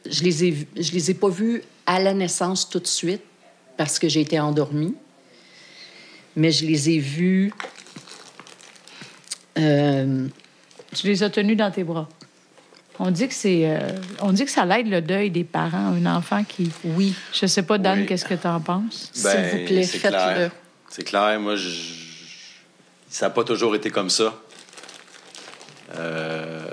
[0.09, 3.21] Je les ai, je les ai pas vus à la naissance tout de suite
[3.77, 4.95] parce que j'ai été endormie.
[6.35, 7.53] Mais je les ai vus
[9.57, 10.27] Euh,
[10.95, 12.07] Tu les as tenus dans tes bras.
[12.99, 13.79] On dit que c'est, euh,
[14.21, 16.71] on dit que ça l'aide le deuil des parents, un enfant qui.
[16.83, 18.05] oui, Je sais pas, Dan, Oui.
[18.05, 19.09] qu'est-ce que tu en penses?
[19.13, 20.17] S'il vous plaît, Ben, c'est faites-le.
[20.17, 20.51] clair.
[20.89, 21.39] C'est clair.
[21.39, 21.69] Moi, je...
[23.09, 24.33] ça n'a pas toujours été comme ça.
[25.97, 26.67] Euh,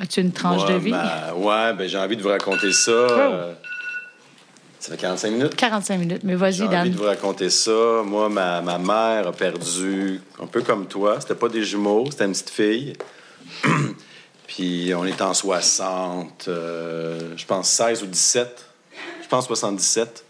[0.00, 0.90] As-tu une tranche moi, de vie?
[0.90, 2.90] ma- Ouais, ben, j'ai envie de vous raconter ça.
[2.90, 3.52] euh,
[4.82, 5.54] Ça fait 45 minutes?
[5.54, 6.90] 45 minutes, mais J'ai vas-y, envie Dan.
[6.90, 8.02] de vous raconter ça.
[8.04, 12.24] Moi, ma, ma mère a perdu, un peu comme toi, c'était pas des jumeaux, c'était
[12.24, 12.92] une petite fille.
[14.48, 18.66] Puis on est en 60, euh, je pense 16 ou 17.
[19.22, 20.24] Je pense 77.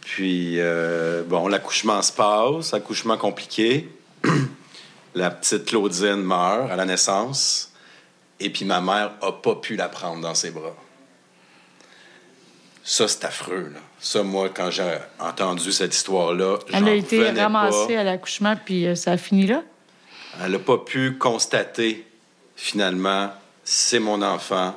[0.00, 3.88] Puis, euh, bon, l'accouchement se passe, accouchement compliqué.
[5.14, 7.70] la petite Claudine meurt à la naissance.
[8.40, 10.74] Et puis ma mère a pas pu la prendre dans ses bras.
[12.84, 13.70] Ça, c'est affreux.
[13.74, 13.80] Là.
[14.00, 18.00] Ça, moi, quand j'ai entendu cette histoire-là, Elle j'en a été ramassée pas.
[18.00, 19.62] à l'accouchement, puis euh, ça a fini là?
[20.42, 22.04] Elle n'a pas pu constater,
[22.56, 23.30] finalement,
[23.64, 24.74] c'est mon enfant,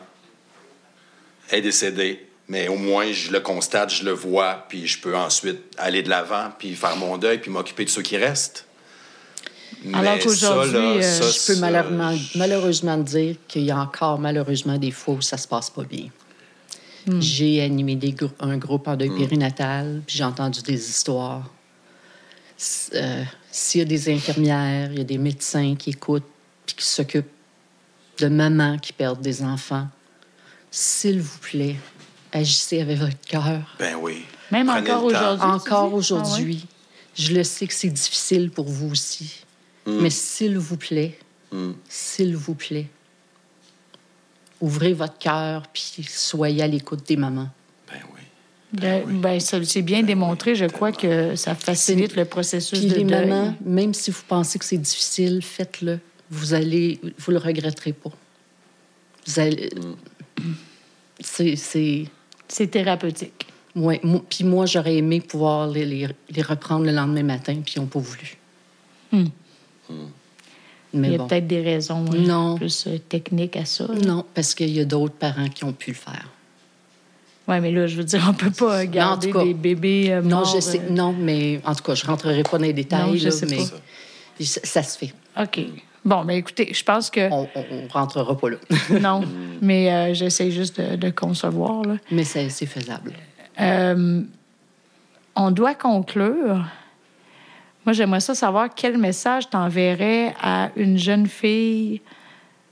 [1.50, 2.22] elle est décédée.
[2.48, 6.10] Mais au moins, je le constate, je le vois, puis je peux ensuite aller de
[6.10, 8.68] l'avant, puis faire mon deuil, puis m'occuper de ceux qui restent.
[9.94, 14.20] Alors Mais qu'aujourd'hui, euh, je peux ça, malheureusement, je- malheureusement dire qu'il y a encore
[14.20, 16.06] malheureusement des fois où ça se passe pas bien.
[17.08, 17.22] Hmm.
[17.22, 21.52] J'ai animé des grou- un groupe en deuil périnatal, puis j'ai entendu des histoires.
[22.94, 26.26] Euh, S'il y a des infirmières, il y a des médecins qui écoutent,
[26.66, 27.26] puis qui s'occupent
[28.20, 29.88] de mamans qui perdent des enfants,
[30.72, 31.76] s'il vous plaît,
[32.32, 33.76] agissez avec votre cœur.
[33.80, 34.24] Ben oui.
[34.52, 35.46] Même Prenez encore aujourd'hui.
[35.48, 35.96] Encore dis?
[35.96, 36.66] aujourd'hui,
[37.16, 39.44] je le sais que c'est difficile pour vous aussi,
[39.86, 41.18] mais s'il vous plaît,
[41.52, 41.72] Mm.
[41.88, 42.88] s'il vous plaît,
[44.62, 47.50] ouvrez votre cœur puis soyez à l'écoute des mamans.
[47.92, 48.22] Ben oui.
[48.74, 50.56] Ben, ben, ça c'est bien démontré.
[50.56, 53.28] Je crois que ça facilite le processus Puis de les deuil.
[53.28, 56.00] mamans, même si vous pensez que c'est difficile, faites-le.
[56.32, 58.12] Vous allez, vous le regretterez pas.
[59.28, 59.70] Vous allez,
[61.20, 62.06] c'est, c'est,
[62.48, 63.48] C'est thérapeutique.
[63.76, 67.76] ouais, moi- puis moi j'aurais aimé pouvoir les, les, les reprendre le lendemain matin, puis
[67.78, 68.38] ils n'ont pas voulu.
[69.12, 69.26] Hmm.
[69.90, 69.96] Il
[70.96, 72.56] Mais y a bon, peut-être des raisons euh, Non.
[72.56, 73.86] plus euh, techniques à ça.
[74.06, 76.30] non, parce qu'il y a d'autres parents qui ont pu le faire.
[77.48, 80.60] Oui, mais là, je veux dire, on peut pas garder des bébés euh, Non, je
[80.60, 83.26] sais, euh, non, mais en tout cas, je rentrerai pas dans les détails, Non, je
[83.26, 84.44] là, sais mais pas.
[84.44, 85.14] ça, ça se fait.
[85.40, 85.60] OK.
[86.04, 87.30] Bon, ben écoutez, je pense que...
[87.32, 88.58] On, on rentrera pas là.
[89.02, 89.22] Non,
[89.62, 91.84] mais euh, j'essaie juste de, de concevoir.
[91.84, 91.96] Là.
[92.12, 93.14] mais c'est c'est faisable.
[93.60, 94.22] Euh,
[95.36, 96.66] on doit conclure.
[97.86, 102.02] Moi, j'aimerais ça savoir quel message t'enverrais à une jeune fille.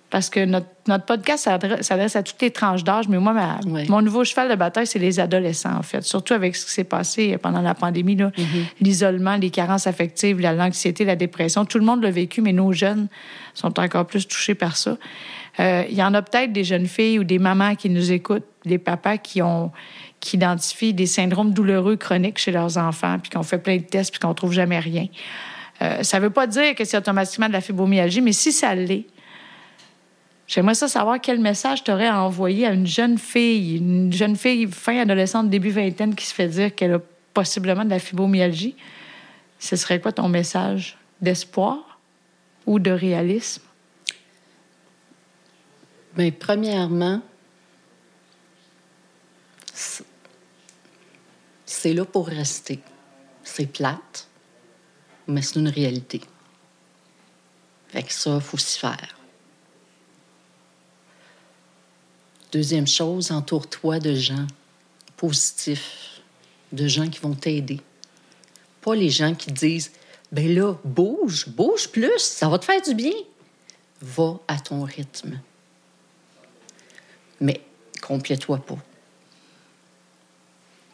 [0.09, 1.49] Parce que notre, notre podcast
[1.81, 3.59] s'adresse à toutes les tranches d'âge, mais moi, ma-
[3.89, 6.03] mon nouveau cheval de bataille, c'est les adolescents, en fait.
[6.03, 8.31] Surtout avec ce qui s'est passé pendant la pandémie, là.
[8.79, 11.65] l'isolement, les carences affectives, la- l'anxiété, la dépression.
[11.65, 13.07] Tout le monde l'a vécu, mais nos jeunes
[13.55, 14.97] sont encore plus touchés par ça.
[15.59, 18.45] Euh, Il y en a peut-être des jeunes filles ou des mamans qui nous écoutent,
[18.65, 19.71] des papas qui ont
[20.23, 24.09] qui identifient des syndromes douloureux chroniques chez leurs enfants, puis qu'on fait plein de tests,
[24.09, 25.07] puis qu'on trouve jamais rien.
[25.81, 28.73] Euh, ça ne veut pas dire que c'est automatiquement de la fibromyalgie, mais si ça
[28.73, 29.05] l'est,
[30.47, 34.37] j'aimerais ça savoir quel message tu aurais à envoyer à une jeune fille, une jeune
[34.37, 36.99] fille fin adolescente, début vingtaine, qui se fait dire qu'elle a
[37.33, 38.77] possiblement de la fibromyalgie.
[39.59, 41.99] Ce serait quoi ton message d'espoir
[42.65, 43.63] ou de réalisme?
[46.15, 47.21] Bien, premièrement,
[51.83, 52.79] c'est- là pour rester.
[53.43, 54.27] C'est plate,
[55.27, 56.21] mais c'est une réalité.
[57.89, 59.17] Fait que ça, il faut s'y faire.
[62.53, 64.47] Deuxième chose, entoure-toi de gens
[65.17, 66.21] positifs,
[66.71, 67.81] de gens qui vont t'aider.
[68.81, 69.91] Pas les gens qui disent
[70.31, 73.13] ben là, bouge, bouge plus, ça va te faire du bien.
[74.01, 75.39] Va à ton rythme.
[77.39, 77.61] Mais
[78.01, 78.77] complète-toi pas.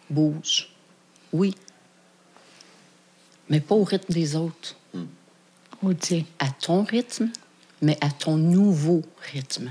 [0.10, 0.69] Bouge.
[1.34, 1.56] Oui.
[3.50, 4.76] Mais pas au rythme des autres.
[5.82, 7.30] Ou tiens, À ton rythme,
[7.82, 9.02] mais à ton nouveau
[9.34, 9.70] rythme.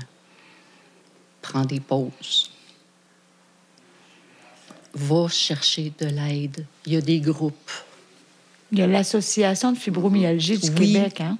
[1.41, 2.49] Prends des pauses.
[4.93, 6.65] Va chercher de l'aide.
[6.85, 7.71] Il y a des groupes.
[8.71, 10.93] il y a l'Association de fibromyalgie du Oui.
[10.93, 11.37] Québec, hein?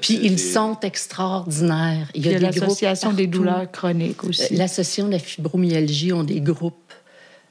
[0.00, 2.08] Puis des- ils sont extraordinaires.
[2.14, 4.54] Il y a des groupes l'Association des douleurs chroniques Euh, aussi.
[4.54, 6.87] L'Association de la fibromyalgie ont des groupes.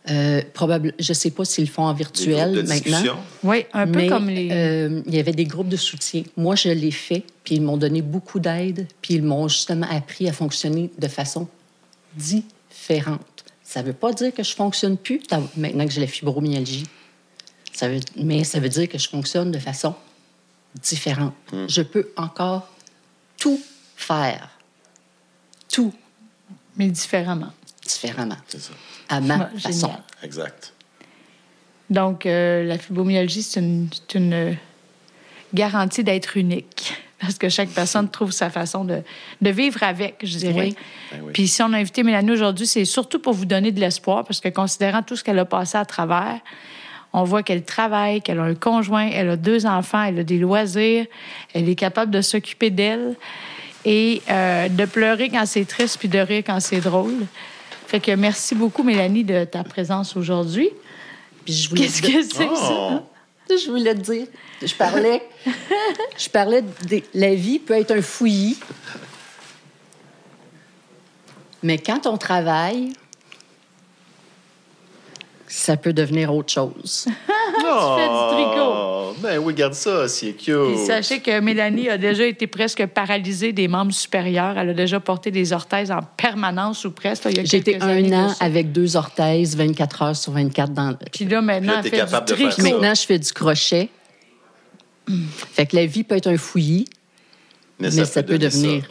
[0.10, 3.20] Euh, probable, je ne sais pas s'ils le font en des virtuel groupes de maintenant.
[3.44, 4.50] Oui, un peu mais, comme les.
[4.52, 6.24] euh, il y avait des groupes de soutien.
[6.38, 10.30] Moi, je l'ai fait, puis ils m'ont donné beaucoup d'aide, puis ils m'ont justement appris
[10.30, 11.48] à fonctionner de façon
[12.16, 13.22] différente.
[13.64, 15.22] Ça ne veut pas dire que je fonctionne plus
[15.58, 16.86] maintenant que j'ai la fibromyalgie.
[17.74, 19.94] Ça veut, mais ça veut dire que je fonctionne de façon
[20.82, 21.34] différente.
[21.68, 22.70] Je peux encore
[23.38, 23.60] tout
[23.96, 24.50] faire.
[25.70, 25.94] Tout
[26.78, 27.52] Mais différemment.
[27.88, 28.38] Différemment.
[28.48, 28.74] C'est ça.
[29.10, 29.88] À ma façon.
[29.88, 30.04] génial.
[30.24, 30.74] Exact.
[31.90, 34.54] Donc, euh, la fibromyalgie, c'est une, c'est une euh,
[35.54, 36.94] garantie d'être unique.
[37.20, 39.02] Parce que chaque personne trouve sa façon de,
[39.42, 40.68] de vivre avec, je dirais.
[40.70, 40.76] Oui.
[41.12, 41.32] Ben oui.
[41.34, 44.40] Puis si on a invité Mélanie aujourd'hui, c'est surtout pour vous donner de l'espoir, parce
[44.40, 46.40] que considérant tout ce qu'elle a passé à travers,
[47.14, 50.38] on voit qu'elle travaille, qu'elle a un conjoint, elle a deux enfants, elle a des
[50.38, 51.08] loisirs,
[51.56, 53.16] elle est capable de s'occuper d'elle
[53.84, 57.26] et euh, de pleurer quand c'est triste puis de rire quand c'est drôle.
[57.88, 60.70] Fait que merci beaucoup, Mélanie, de ta présence aujourd'hui.
[61.46, 62.72] Puis je voulais Qu'est-ce dire- que c'est que ça?
[62.72, 63.00] Oh!
[63.50, 64.28] Je voulais te dire.
[64.62, 65.22] Je parlais.
[66.18, 68.60] je parlais de la vie peut être un fouillis.
[71.64, 72.92] Mais quand on travaille,
[75.48, 77.06] ça peut devenir autre chose.
[77.26, 78.60] fais du tricot.
[78.60, 80.54] Oh, Ben oui, garde ça, c'est cute.
[80.76, 84.58] Puis sachez que Mélanie a déjà été presque paralysée des membres supérieurs.
[84.58, 87.24] Elle a déjà porté des orthèses en permanence ou presque.
[87.26, 90.16] là, il y a J'ai été quelques années un an avec deux orthèses, 24 heures
[90.16, 90.96] sur 24 dans.
[91.12, 92.70] Puis là, maintenant, Puis là, elle t'es fait capable du de faire tricot.
[92.70, 93.90] Maintenant, je fais du crochet.
[95.54, 96.86] Fait que la vie peut être un fouillis,
[97.80, 98.84] mais ça, peut devenir.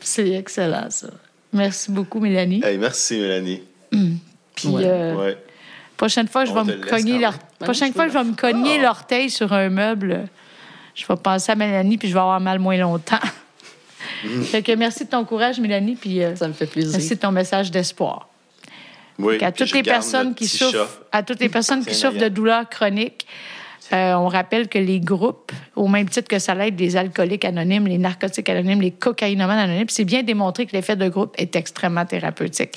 [0.00, 1.08] C'est excellent, ça.
[1.52, 2.62] Merci beaucoup, Mélanie.
[2.64, 3.62] Hey, merci, Mélanie.
[4.54, 4.82] Puis, Ouais.
[4.84, 5.36] euh, Ouais.
[5.98, 7.32] Prochaine fois, je vais me cogner même.
[7.58, 8.82] prochaine fois, je vais me cogner Ah.
[8.84, 10.26] l'orteil sur un meuble.
[10.94, 13.18] Je vais penser à Mélanie, puis je vais avoir mal moins longtemps.
[14.44, 16.92] Fait que merci de ton courage, Mélanie, puis euh, Ça me fait plaisir.
[16.92, 18.28] merci de ton message d'espoir.
[19.18, 19.42] Oui.
[19.42, 23.26] à toutes les personnes qui souffrent, à toutes les personnes qui souffrent de douleurs chroniques,
[23.92, 27.88] euh, on rappelle que les groupes, au même titre que ça l'aide les alcooliques anonymes,
[27.88, 32.04] les narcotiques anonymes, les cocaïnomanes anonymes, c'est bien démontré que l'effet de groupe est extrêmement
[32.06, 32.74] thérapeutique.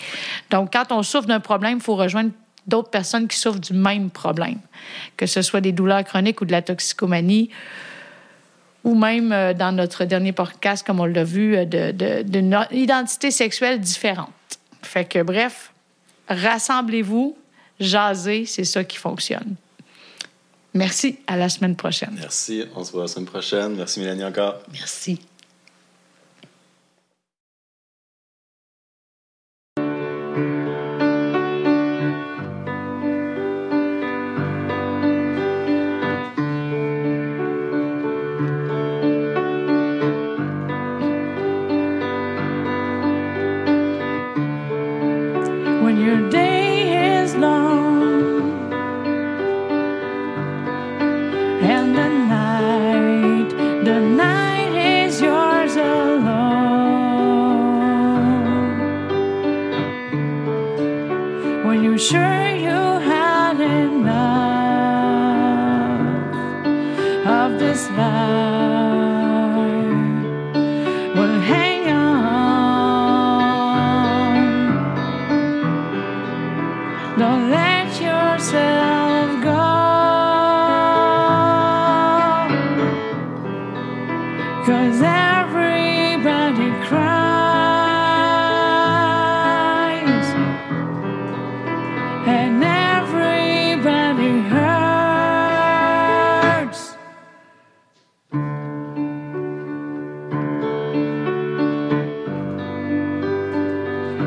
[0.49, 2.32] Donc, quand on souffre d'un problème, il faut rejoindre
[2.68, 4.59] d'autres personnes qui souffrent du même problème,
[5.18, 7.49] que ce soit des douleurs chroniques ou de la toxicomanie,
[8.84, 12.66] ou même euh, dans notre dernier podcast, comme on l'a vu, euh, de, de- d'une
[12.72, 14.30] identité sexuelle différente.
[14.82, 15.72] Fait que, bref,
[16.30, 17.38] rassemblez-vous,
[17.80, 19.55] jasez, c'est ça qui fonctionne.
[20.74, 22.16] Merci, à la semaine prochaine.
[22.18, 22.64] Merci.
[22.76, 23.76] On se voit la semaine prochaine.
[23.76, 24.55] Merci, Mélanie, encore.
[24.72, 25.20] Merci.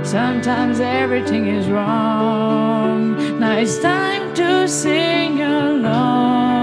[0.04, 3.40] Sometimes everything is wrong.
[3.40, 6.53] Now it's time to sing along.